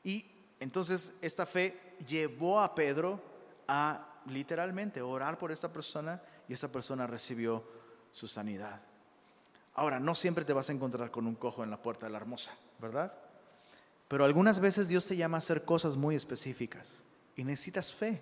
[0.04, 0.24] Y
[0.60, 3.20] entonces esta fe llevó a Pedro
[3.68, 7.64] a literalmente orar por esta persona y esta persona recibió
[8.12, 8.80] su sanidad.
[9.74, 12.18] Ahora, no siempre te vas a encontrar con un cojo en la puerta de la
[12.18, 13.12] hermosa, ¿verdad?
[14.08, 17.04] Pero algunas veces Dios te llama a hacer cosas muy específicas
[17.36, 18.20] y necesitas fe.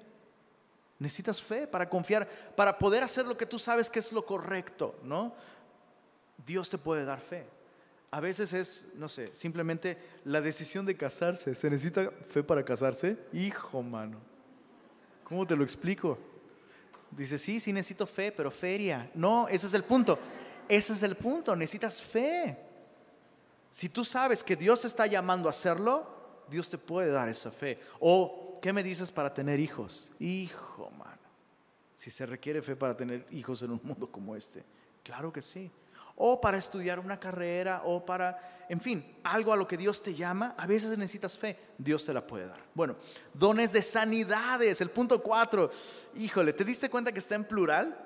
[0.98, 4.98] Necesitas fe para confiar, para poder hacer lo que tú sabes que es lo correcto,
[5.02, 5.34] ¿no?
[6.44, 7.46] Dios te puede dar fe.
[8.10, 11.54] A veces es, no sé, simplemente la decisión de casarse.
[11.54, 13.18] ¿Se necesita fe para casarse?
[13.32, 14.18] Hijo, mano.
[15.24, 16.18] ¿Cómo te lo explico?
[17.10, 19.10] Dice, sí, sí necesito fe, pero feria.
[19.14, 20.18] No, ese es el punto.
[20.68, 21.54] Ese es el punto.
[21.54, 22.56] Necesitas fe.
[23.70, 26.06] Si tú sabes que Dios te está llamando a hacerlo,
[26.48, 27.78] Dios te puede dar esa fe.
[28.00, 30.10] O, ¿qué me dices para tener hijos?
[30.18, 31.18] Hijo, mano.
[31.94, 34.64] Si se requiere fe para tener hijos en un mundo como este.
[35.02, 35.70] Claro que sí
[36.18, 40.14] o para estudiar una carrera o para, en fin, algo a lo que Dios te
[40.14, 42.60] llama, a veces necesitas fe, Dios te la puede dar.
[42.74, 42.96] Bueno,
[43.32, 45.70] dones de sanidades, el punto cuatro,
[46.16, 47.96] híjole, ¿te diste cuenta que está en plural?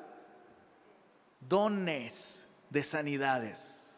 [1.40, 3.94] Dones de sanidades.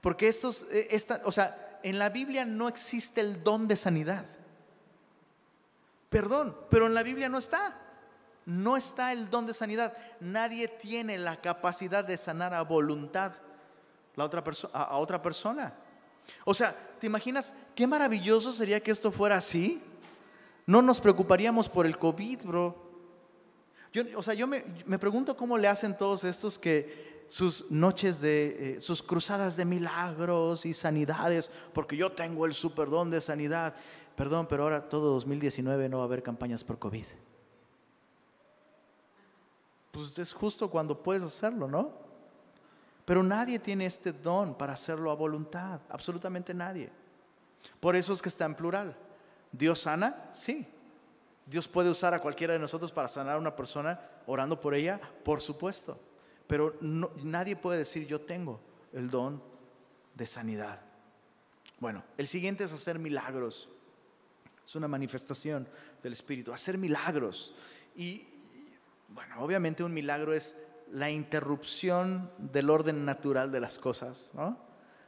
[0.00, 4.24] Porque estos, eh, esta, o sea, en la Biblia no existe el don de sanidad.
[6.08, 7.78] Perdón, pero en la Biblia no está.
[8.44, 9.96] No está el don de sanidad.
[10.20, 13.32] Nadie tiene la capacidad de sanar a voluntad
[14.72, 15.74] a, otra persona.
[16.44, 19.80] O sea, ¿te imaginas qué maravilloso sería que esto fuera así?
[20.66, 22.92] No nos preocuparíamos por el COVID, bro.
[23.92, 24.62] Yo, o sea, yo me,
[24.98, 30.66] pregunto cómo le hacen todos estos que sus noches de, eh, sus cruzadas de milagros
[30.66, 33.74] y sanidades, porque yo tengo el superdón de sanidad.
[34.16, 37.06] Perdón, pero ahora todo 2019 no va a haber campañas por COVID.
[39.92, 41.92] Pues es justo cuando puedes hacerlo, ¿no?
[43.04, 46.90] Pero nadie tiene este don para hacerlo a voluntad, absolutamente nadie.
[47.78, 48.96] Por eso es que está en plural.
[49.52, 50.30] ¿Dios sana?
[50.32, 50.66] Sí.
[51.44, 55.00] ¿Dios puede usar a cualquiera de nosotros para sanar a una persona orando por ella?
[55.24, 56.00] Por supuesto.
[56.46, 58.60] Pero nadie puede decir yo tengo
[58.92, 59.42] el don
[60.14, 60.80] de sanidad.
[61.80, 63.68] Bueno, el siguiente es hacer milagros.
[64.64, 65.68] Es una manifestación
[66.02, 67.52] del Espíritu, hacer milagros.
[67.96, 68.31] Y
[69.14, 70.54] bueno, obviamente un milagro es
[70.90, 74.58] la interrupción del orden natural de las cosas, ¿no?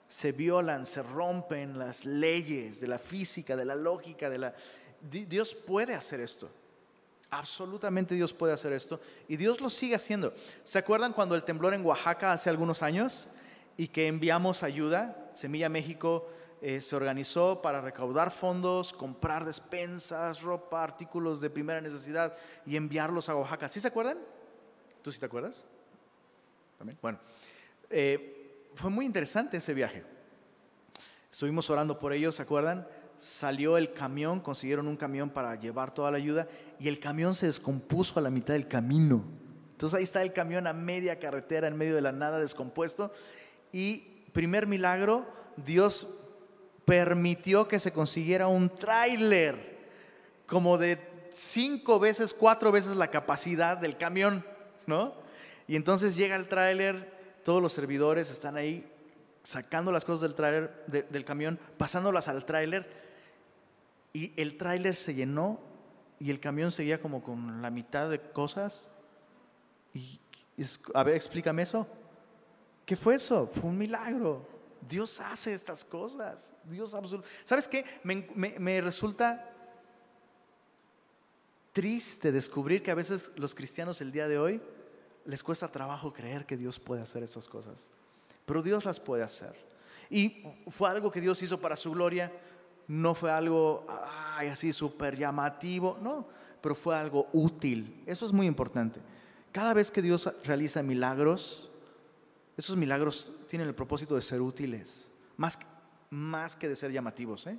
[0.09, 4.55] Se violan, se rompen las leyes de la física, de la lógica, de la...
[5.00, 6.50] Dios puede hacer esto.
[7.30, 9.00] Absolutamente Dios puede hacer esto.
[9.28, 10.34] Y Dios lo sigue haciendo.
[10.62, 13.28] ¿Se acuerdan cuando el temblor en Oaxaca hace algunos años
[13.76, 15.30] y que enviamos ayuda?
[15.34, 16.28] Semilla México
[16.66, 22.34] eh, se organizó para recaudar fondos, comprar despensas, ropa, artículos de primera necesidad
[22.64, 23.68] y enviarlos a Oaxaca.
[23.68, 24.16] ¿Sí se acuerdan?
[25.02, 25.66] ¿Tú sí te acuerdas?
[27.02, 27.18] Bueno,
[27.90, 30.04] eh, fue muy interesante ese viaje.
[31.30, 32.88] Estuvimos orando por ellos, ¿se acuerdan?
[33.18, 36.48] Salió el camión, consiguieron un camión para llevar toda la ayuda
[36.80, 39.22] y el camión se descompuso a la mitad del camino.
[39.72, 43.12] Entonces ahí está el camión a media carretera, en medio de la nada, descompuesto.
[43.70, 43.98] Y
[44.32, 45.26] primer milagro,
[45.58, 46.22] Dios
[46.85, 49.78] permitió que se consiguiera un tráiler
[50.47, 50.99] como de
[51.32, 54.45] cinco veces, cuatro veces la capacidad del camión,
[54.87, 55.14] ¿no?
[55.66, 57.12] Y entonces llega el tráiler,
[57.43, 58.91] todos los servidores están ahí
[59.43, 62.87] sacando las cosas del tráiler, del camión, pasándolas al tráiler,
[64.12, 65.61] y el tráiler se llenó
[66.20, 68.89] y el camión seguía como con la mitad de cosas.
[69.93, 70.20] Y,
[70.95, 71.87] a ver, explícame eso.
[72.87, 73.47] ¿Qué fue eso?
[73.47, 74.47] Fue un milagro.
[74.89, 76.53] Dios hace estas cosas.
[76.64, 77.28] Dios absoluto.
[77.45, 77.85] ¿Sabes qué?
[78.05, 79.51] me resulta
[81.72, 84.62] triste descubrir que a veces los cristianos el día de hoy
[85.26, 87.91] les cuesta trabajo creer que Dios puede hacer esas cosas.
[88.47, 89.55] Pero Dios las puede hacer.
[90.09, 92.32] Y fue algo que Dios hizo para su gloria.
[92.87, 93.85] No fue algo
[94.37, 96.28] así súper llamativo, no,
[96.61, 98.03] pero fue algo útil.
[98.07, 99.01] Eso es muy importante.
[99.51, 101.70] Cada vez que Dios realiza milagros,
[102.57, 105.59] esos milagros tienen el propósito de ser útiles, más,
[106.11, 107.46] más que de ser llamativos.
[107.46, 107.59] ¿eh?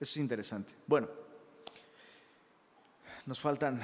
[0.00, 0.74] Eso es interesante.
[0.86, 1.08] Bueno,
[3.26, 3.82] nos faltan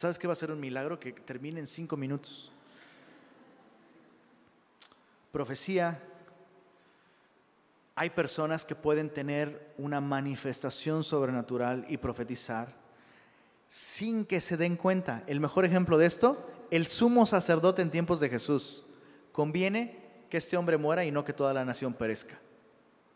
[0.00, 0.98] ¿Sabes qué va a ser un milagro?
[0.98, 2.50] Que termine en cinco minutos.
[5.30, 6.02] Profecía.
[7.96, 12.74] Hay personas que pueden tener una manifestación sobrenatural y profetizar
[13.68, 15.22] sin que se den cuenta.
[15.26, 18.84] El mejor ejemplo de esto, el sumo sacerdote en tiempos de Jesús.
[19.32, 19.98] Conviene
[20.28, 22.38] que este hombre muera y no que toda la nación perezca.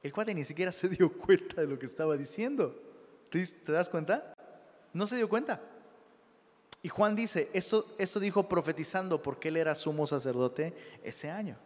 [0.03, 2.79] El cuate ni siquiera se dio cuenta de lo que estaba diciendo.
[3.31, 4.35] ¿Te, das cuenta?
[4.93, 5.61] No se dio cuenta.
[6.83, 11.57] Y Juan dice, esto, esto dijo profetizando porque él era sumo sacerdote ese año.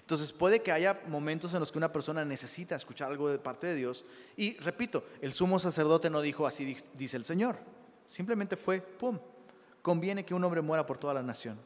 [0.00, 3.68] Entonces puede que haya momentos en los que una persona necesita escuchar algo de parte
[3.68, 4.04] de Dios.
[4.36, 7.58] Y repito, el sumo sacerdote no dijo así dice el Señor.
[8.04, 9.18] Simplemente fue, ¡pum!
[9.84, 11.58] Conviene que un hombre muera por toda la nación.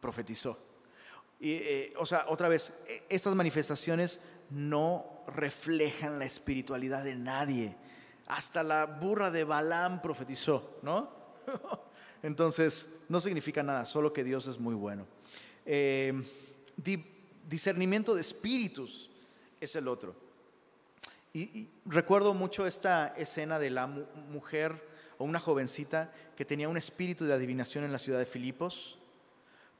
[0.00, 0.58] Profetizó.
[1.38, 7.76] Y, eh, o sea, otra vez, e, estas manifestaciones no reflejan la espiritualidad de nadie.
[8.26, 11.10] Hasta la burra de Balaam profetizó, ¿no?
[12.22, 15.06] Entonces, no significa nada, solo que Dios es muy bueno.
[15.66, 16.24] Eh,
[17.46, 19.10] discernimiento de espíritus
[19.60, 20.16] es el otro.
[21.34, 24.88] Y, recuerdo mucho esta escena de la mujer
[25.18, 26.10] o una jovencita
[26.42, 28.98] que tenía un espíritu de adivinación en la ciudad de Filipos.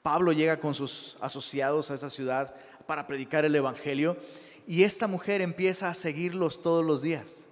[0.00, 2.54] Pablo llega con sus asociados a esa ciudad
[2.86, 4.16] para predicar el Evangelio
[4.64, 7.48] y esta mujer empieza a seguirlos todos los días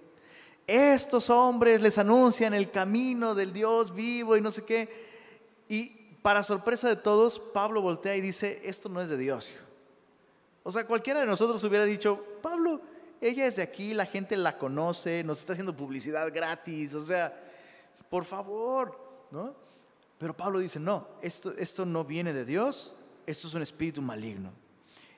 [0.67, 4.87] estos hombres les anuncian el camino del Dios vivo y no sé qué.
[5.67, 9.53] Y para sorpresa de todos, Pablo voltea y dice, esto no es de Dios.
[10.63, 12.79] O sea, cualquiera de nosotros hubiera dicho, Pablo,
[13.19, 17.37] ella es de aquí, la gente la conoce, nos está haciendo publicidad gratis, o sea,
[18.09, 19.00] por favor,
[19.31, 19.55] ¿no?
[20.17, 24.51] Pero Pablo dice, no, esto, esto no viene de Dios, esto es un espíritu maligno.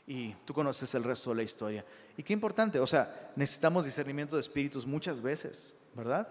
[0.08, 1.86] Y tú conoces el resto de la historia.
[2.16, 6.28] Y qué importante, o sea, necesitamos discernimiento de espíritus muchas veces, ¿verdad?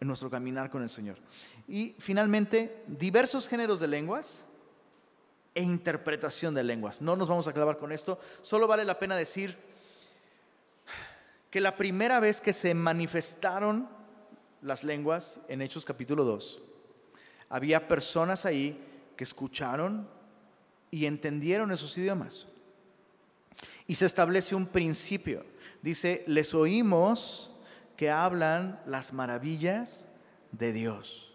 [0.00, 1.16] en nuestro caminar con el Señor.
[1.68, 4.46] Y finalmente, diversos géneros de lenguas
[5.54, 7.00] e interpretación de lenguas.
[7.00, 9.56] No nos vamos a clavar con esto, solo vale la pena decir
[11.50, 13.88] que la primera vez que se manifestaron
[14.60, 16.62] las lenguas en Hechos capítulo 2,
[17.54, 18.76] había personas ahí
[19.16, 20.08] que escucharon
[20.90, 22.48] y entendieron esos idiomas.
[23.86, 25.46] Y se establece un principio.
[25.80, 27.52] Dice, les oímos
[27.96, 30.06] que hablan las maravillas
[30.50, 31.32] de Dios.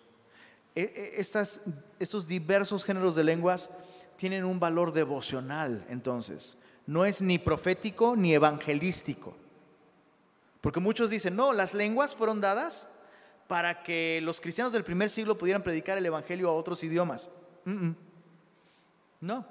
[0.76, 1.62] E, e, estas,
[2.00, 3.70] estos diversos géneros de lenguas
[4.18, 6.58] tienen un valor devocional, entonces.
[6.86, 9.38] No es ni profético ni evangelístico.
[10.60, 12.90] Porque muchos dicen, no, las lenguas fueron dadas
[13.50, 17.32] para que los cristianos del primer siglo pudieran predicar el evangelio a otros idiomas.
[19.22, 19.44] No,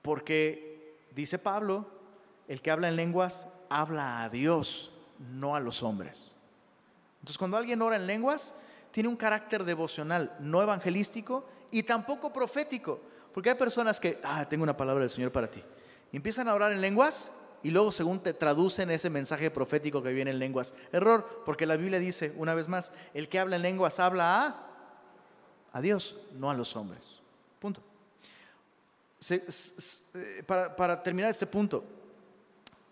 [0.00, 1.90] porque dice Pablo,
[2.46, 6.36] el que habla en lenguas habla a Dios, no a los hombres.
[7.16, 8.54] Entonces cuando alguien ora en lenguas,
[8.92, 13.00] tiene un carácter devocional, no evangelístico y tampoco profético.
[13.34, 15.64] Porque hay personas que, ah, tengo una palabra del Señor para ti.
[16.12, 17.32] Y empiezan a orar en lenguas
[17.62, 20.74] y luego según te traducen ese mensaje profético que viene en lenguas.
[20.92, 24.64] Error, porque la Biblia dice, una vez más, el que habla en lenguas habla
[25.72, 27.20] a, Dios, no a los hombres.
[27.58, 27.82] Punto.
[29.30, 31.84] Eh, para, para terminar este punto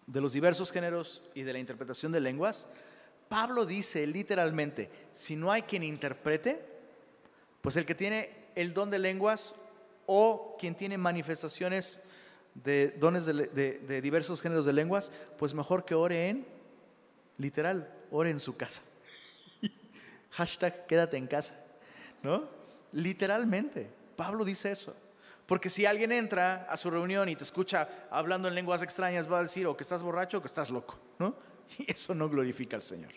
[0.06, 2.68] de los diversos géneros y de la interpretación de lenguas,
[3.28, 6.64] Pablo dice literalmente, si no hay quien interprete,
[7.60, 9.54] pues el que tiene el don de lenguas
[10.06, 12.00] o quien tiene manifestaciones
[12.64, 16.46] de dones de, diversos géneros de lenguas, pues mejor que ore en,
[17.38, 18.82] literal, ore en su casa.
[20.32, 21.54] Hashtag quédate en casa,
[22.22, 22.48] ¿no?
[22.92, 24.94] Literalmente, Pablo dice eso.
[25.46, 29.38] Porque si alguien entra a su reunión y te escucha hablando en lenguas extrañas, va
[29.38, 31.34] a decir o que estás borracho o que estás loco, ¿no?
[31.78, 33.12] Y eso no glorifica al Señor.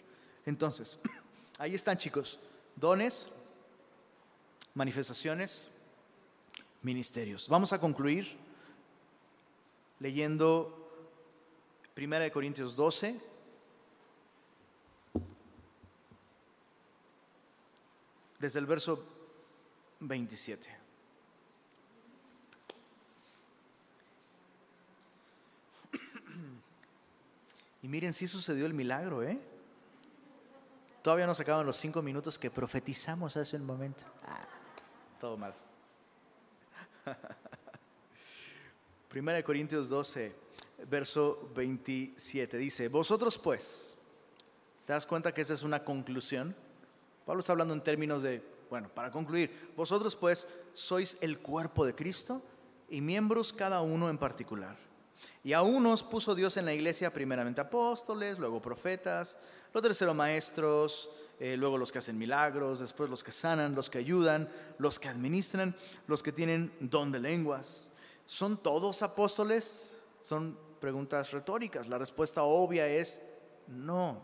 [0.46, 1.00] Entonces,
[1.58, 2.40] ahí están chicos,
[2.76, 3.30] dones,
[4.76, 5.70] manifestaciones,
[6.84, 7.48] ministerios.
[7.48, 8.38] Vamos a concluir
[10.00, 10.76] leyendo
[11.96, 13.20] 1 Corintios 12.
[18.40, 19.06] Desde el verso
[20.00, 20.78] 27.
[27.82, 29.40] Y miren, sí sucedió el milagro, ¿eh?
[31.02, 34.04] Todavía no se acaban los cinco minutos que profetizamos hace un momento.
[34.26, 34.48] Ah,
[35.20, 35.54] todo mal.
[39.10, 40.36] Primera de Corintios 12,
[40.88, 43.96] verso 27 dice, vosotros pues,
[44.86, 46.56] ¿te das cuenta que esa es una conclusión?
[47.26, 51.96] Pablo está hablando en términos de, bueno, para concluir, vosotros pues sois el cuerpo de
[51.96, 52.44] Cristo
[52.88, 54.78] y miembros cada uno en particular.
[55.44, 59.40] Y a unos puso Dios en la iglesia primeramente apóstoles, luego profetas,
[59.74, 63.98] los terceros maestros, eh, luego los que hacen milagros, después los que sanan, los que
[63.98, 64.48] ayudan,
[64.78, 67.92] los que administran, los que tienen don de lenguas.
[68.30, 70.04] ¿Son todos apóstoles?
[70.22, 71.88] Son preguntas retóricas.
[71.88, 73.24] La respuesta obvia es
[73.66, 74.22] no.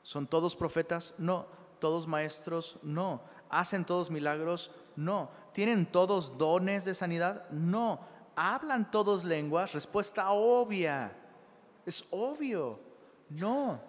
[0.00, 1.12] ¿Son todos profetas?
[1.18, 1.46] No.
[1.78, 2.78] ¿Todos maestros?
[2.82, 3.20] No.
[3.50, 4.70] ¿Hacen todos milagros?
[4.96, 5.30] No.
[5.52, 7.46] ¿Tienen todos dones de sanidad?
[7.50, 8.00] No.
[8.36, 9.74] ¿Hablan todos lenguas?
[9.74, 11.14] Respuesta obvia.
[11.84, 12.80] Es obvio.
[13.28, 13.82] No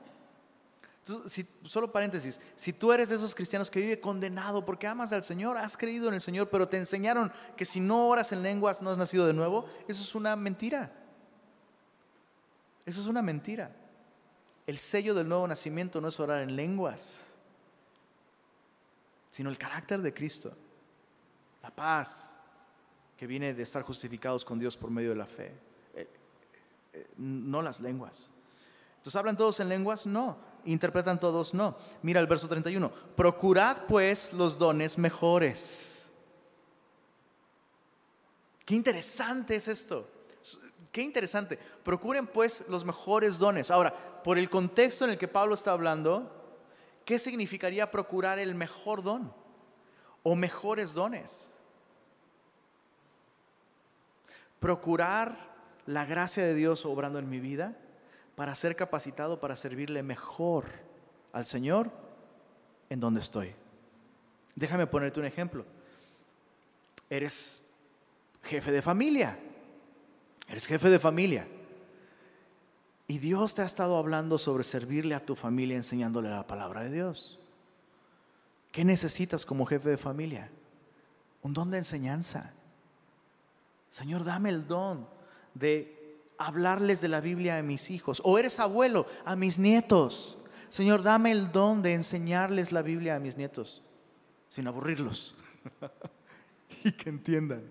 [1.64, 5.58] solo paréntesis, si tú eres de esos cristianos que vive condenado porque amas al Señor,
[5.58, 8.90] has creído en el Señor, pero te enseñaron que si no oras en lenguas no
[8.90, 10.92] has nacido de nuevo, eso es una mentira.
[12.86, 13.76] Eso es una mentira.
[14.66, 17.26] El sello del nuevo nacimiento no es orar en lenguas,
[19.32, 20.56] sino el carácter de Cristo,
[21.62, 22.32] la paz
[23.16, 25.54] que viene de estar justificados con Dios por medio de la fe,
[25.96, 26.08] eh,
[26.94, 28.30] eh, no las lenguas.
[28.98, 30.06] Entonces, ¿hablan todos en lenguas?
[30.06, 30.38] No
[30.68, 31.78] interpretan todos no.
[32.02, 32.92] Mira el verso 31.
[33.16, 36.12] Procurad pues los dones mejores.
[38.66, 40.08] Qué interesante es esto.
[40.92, 41.58] Qué interesante.
[41.84, 43.72] Procuren pues los mejores dones.
[43.72, 46.32] Ahora, por el contexto en el que Pablo está hablando,
[47.06, 49.34] ¿qué significaría procurar el mejor don?
[50.24, 51.56] O mejores dones.
[54.60, 55.56] Procurar
[55.86, 57.78] la gracia de Dios obrando en mi vida
[58.38, 60.66] para ser capacitado para servirle mejor
[61.34, 61.90] al Señor
[62.88, 63.56] en donde estoy.
[64.56, 65.66] Déjame ponerte un ejemplo.
[67.10, 67.64] Eres
[68.44, 69.40] jefe de familia.
[70.48, 71.48] Eres jefe de familia.
[73.08, 76.92] Y Dios te ha estado hablando sobre servirle a tu familia enseñándole la palabra de
[76.92, 77.40] Dios.
[78.72, 80.52] ¿Qué necesitas como jefe de familia?
[81.42, 82.54] Un don de enseñanza.
[83.90, 85.10] Señor, dame el don
[85.56, 85.97] de
[86.38, 88.22] hablarles de la Biblia a mis hijos.
[88.24, 90.38] O eres abuelo, a mis nietos.
[90.70, 93.82] Señor, dame el don de enseñarles la Biblia a mis nietos,
[94.50, 95.36] sin aburrirlos
[96.84, 97.64] y que entiendan.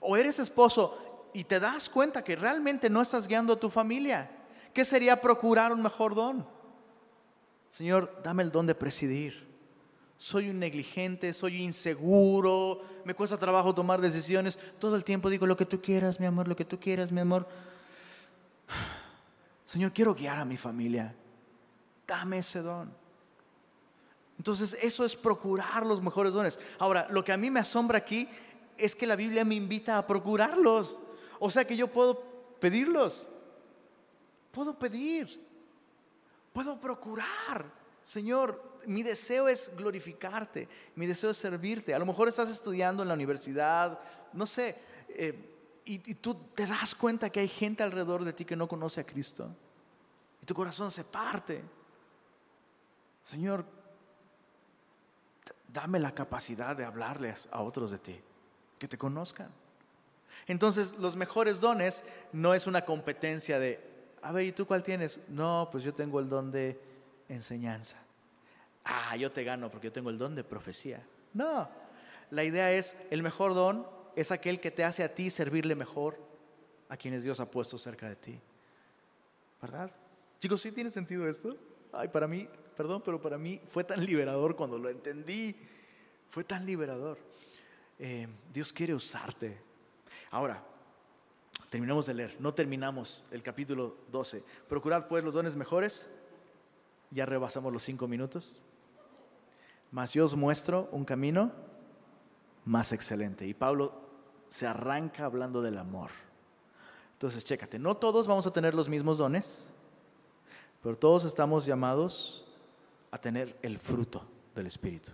[0.00, 4.30] O eres esposo y te das cuenta que realmente no estás guiando a tu familia.
[4.72, 6.46] ¿Qué sería procurar un mejor don?
[7.70, 9.46] Señor, dame el don de presidir.
[10.18, 14.58] Soy un negligente, soy inseguro, me cuesta trabajo tomar decisiones.
[14.78, 17.20] Todo el tiempo digo lo que tú quieras, mi amor, lo que tú quieras, mi
[17.20, 17.46] amor.
[19.64, 21.14] Señor, quiero guiar a mi familia.
[22.06, 22.92] Dame ese don.
[24.38, 26.58] Entonces, eso es procurar los mejores dones.
[26.78, 28.28] Ahora, lo que a mí me asombra aquí
[28.76, 30.98] es que la Biblia me invita a procurarlos.
[31.38, 32.22] O sea que yo puedo
[32.60, 33.28] pedirlos.
[34.52, 35.40] Puedo pedir.
[36.52, 37.64] Puedo procurar.
[38.02, 40.68] Señor, mi deseo es glorificarte.
[40.94, 41.94] Mi deseo es servirte.
[41.94, 43.98] A lo mejor estás estudiando en la universidad,
[44.32, 44.76] no sé.
[45.08, 45.55] Eh,
[45.86, 49.06] y, tú te das cuenta que hay gente alrededor de ti que no conoce a
[49.06, 49.54] Cristo.
[50.42, 51.62] Y tu corazón se parte.
[53.22, 53.64] Señor,
[55.68, 58.20] dame la capacidad de hablarles a otros de ti,
[58.78, 59.50] que te conozcan.
[60.48, 63.80] Entonces, los mejores dones no es una competencia de,
[64.22, 65.20] a ver, ¿y tú cuál tienes?
[65.28, 66.80] No, pues yo tengo el don de
[67.28, 67.96] enseñanza.
[68.84, 71.06] Ah, yo te gano porque yo tengo el don de profecía.
[71.32, 71.68] No,
[72.30, 76.18] la idea es, el mejor don es aquel que te hace a ti servirle mejor
[76.88, 78.40] a quienes Dios ha puesto cerca de ti.
[79.60, 79.90] ¿Verdad?
[80.40, 81.54] Chicos, ¿sí tiene sentido esto?
[81.92, 85.54] Ay, para mí, perdón, pero para mí fue tan liberador cuando lo entendí.
[86.30, 87.18] Fue tan liberador.
[87.98, 89.58] Eh, Dios quiere usarte.
[90.30, 90.62] Ahora,
[91.68, 92.36] terminamos de leer.
[92.40, 94.42] No terminamos el capítulo 12.
[94.66, 96.08] Procurad pues los dones mejores.
[97.10, 98.62] Ya rebasamos los cinco minutos.
[99.90, 101.52] Mas yo os muestro un camino
[102.64, 103.46] más excelente.
[103.46, 104.05] Y Pablo
[104.56, 106.10] se arranca hablando del amor.
[107.12, 109.70] Entonces, chécate, no todos vamos a tener los mismos dones,
[110.82, 112.46] pero todos estamos llamados
[113.10, 114.22] a tener el fruto
[114.54, 115.12] del Espíritu.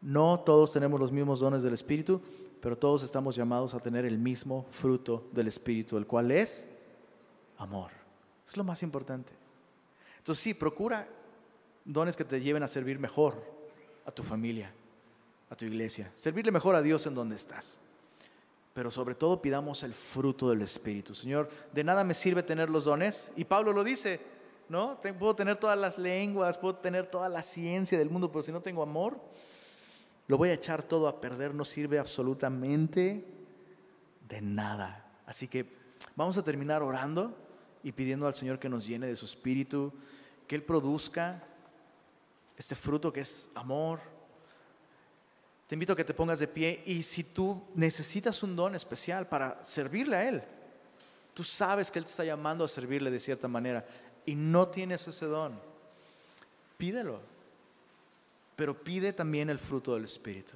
[0.00, 2.22] No todos tenemos los mismos dones del Espíritu,
[2.60, 6.68] pero todos estamos llamados a tener el mismo fruto del Espíritu, el cual es
[7.58, 7.90] amor.
[8.46, 9.32] Es lo más importante.
[10.18, 11.08] Entonces sí, procura
[11.84, 13.34] dones que te lleven a servir mejor
[14.06, 14.72] a tu familia,
[15.50, 17.80] a tu iglesia, servirle mejor a Dios en donde estás
[18.74, 21.14] pero sobre todo pidamos el fruto del Espíritu.
[21.14, 24.20] Señor, de nada me sirve tener los dones, y Pablo lo dice,
[24.68, 25.00] ¿no?
[25.18, 28.60] Puedo tener todas las lenguas, puedo tener toda la ciencia del mundo, pero si no
[28.60, 29.18] tengo amor,
[30.26, 33.24] lo voy a echar todo a perder, no sirve absolutamente
[34.28, 35.06] de nada.
[35.24, 35.66] Así que
[36.16, 37.36] vamos a terminar orando
[37.84, 39.92] y pidiendo al Señor que nos llene de su Espíritu,
[40.48, 41.44] que Él produzca
[42.56, 44.00] este fruto que es amor,
[45.66, 49.26] te invito a que te pongas de pie y si tú necesitas un don especial
[49.26, 50.42] para servirle a Él,
[51.32, 53.86] tú sabes que Él te está llamando a servirle de cierta manera
[54.26, 55.58] y no tienes ese don,
[56.76, 57.20] pídelo,
[58.56, 60.54] pero pide también el fruto del Espíritu.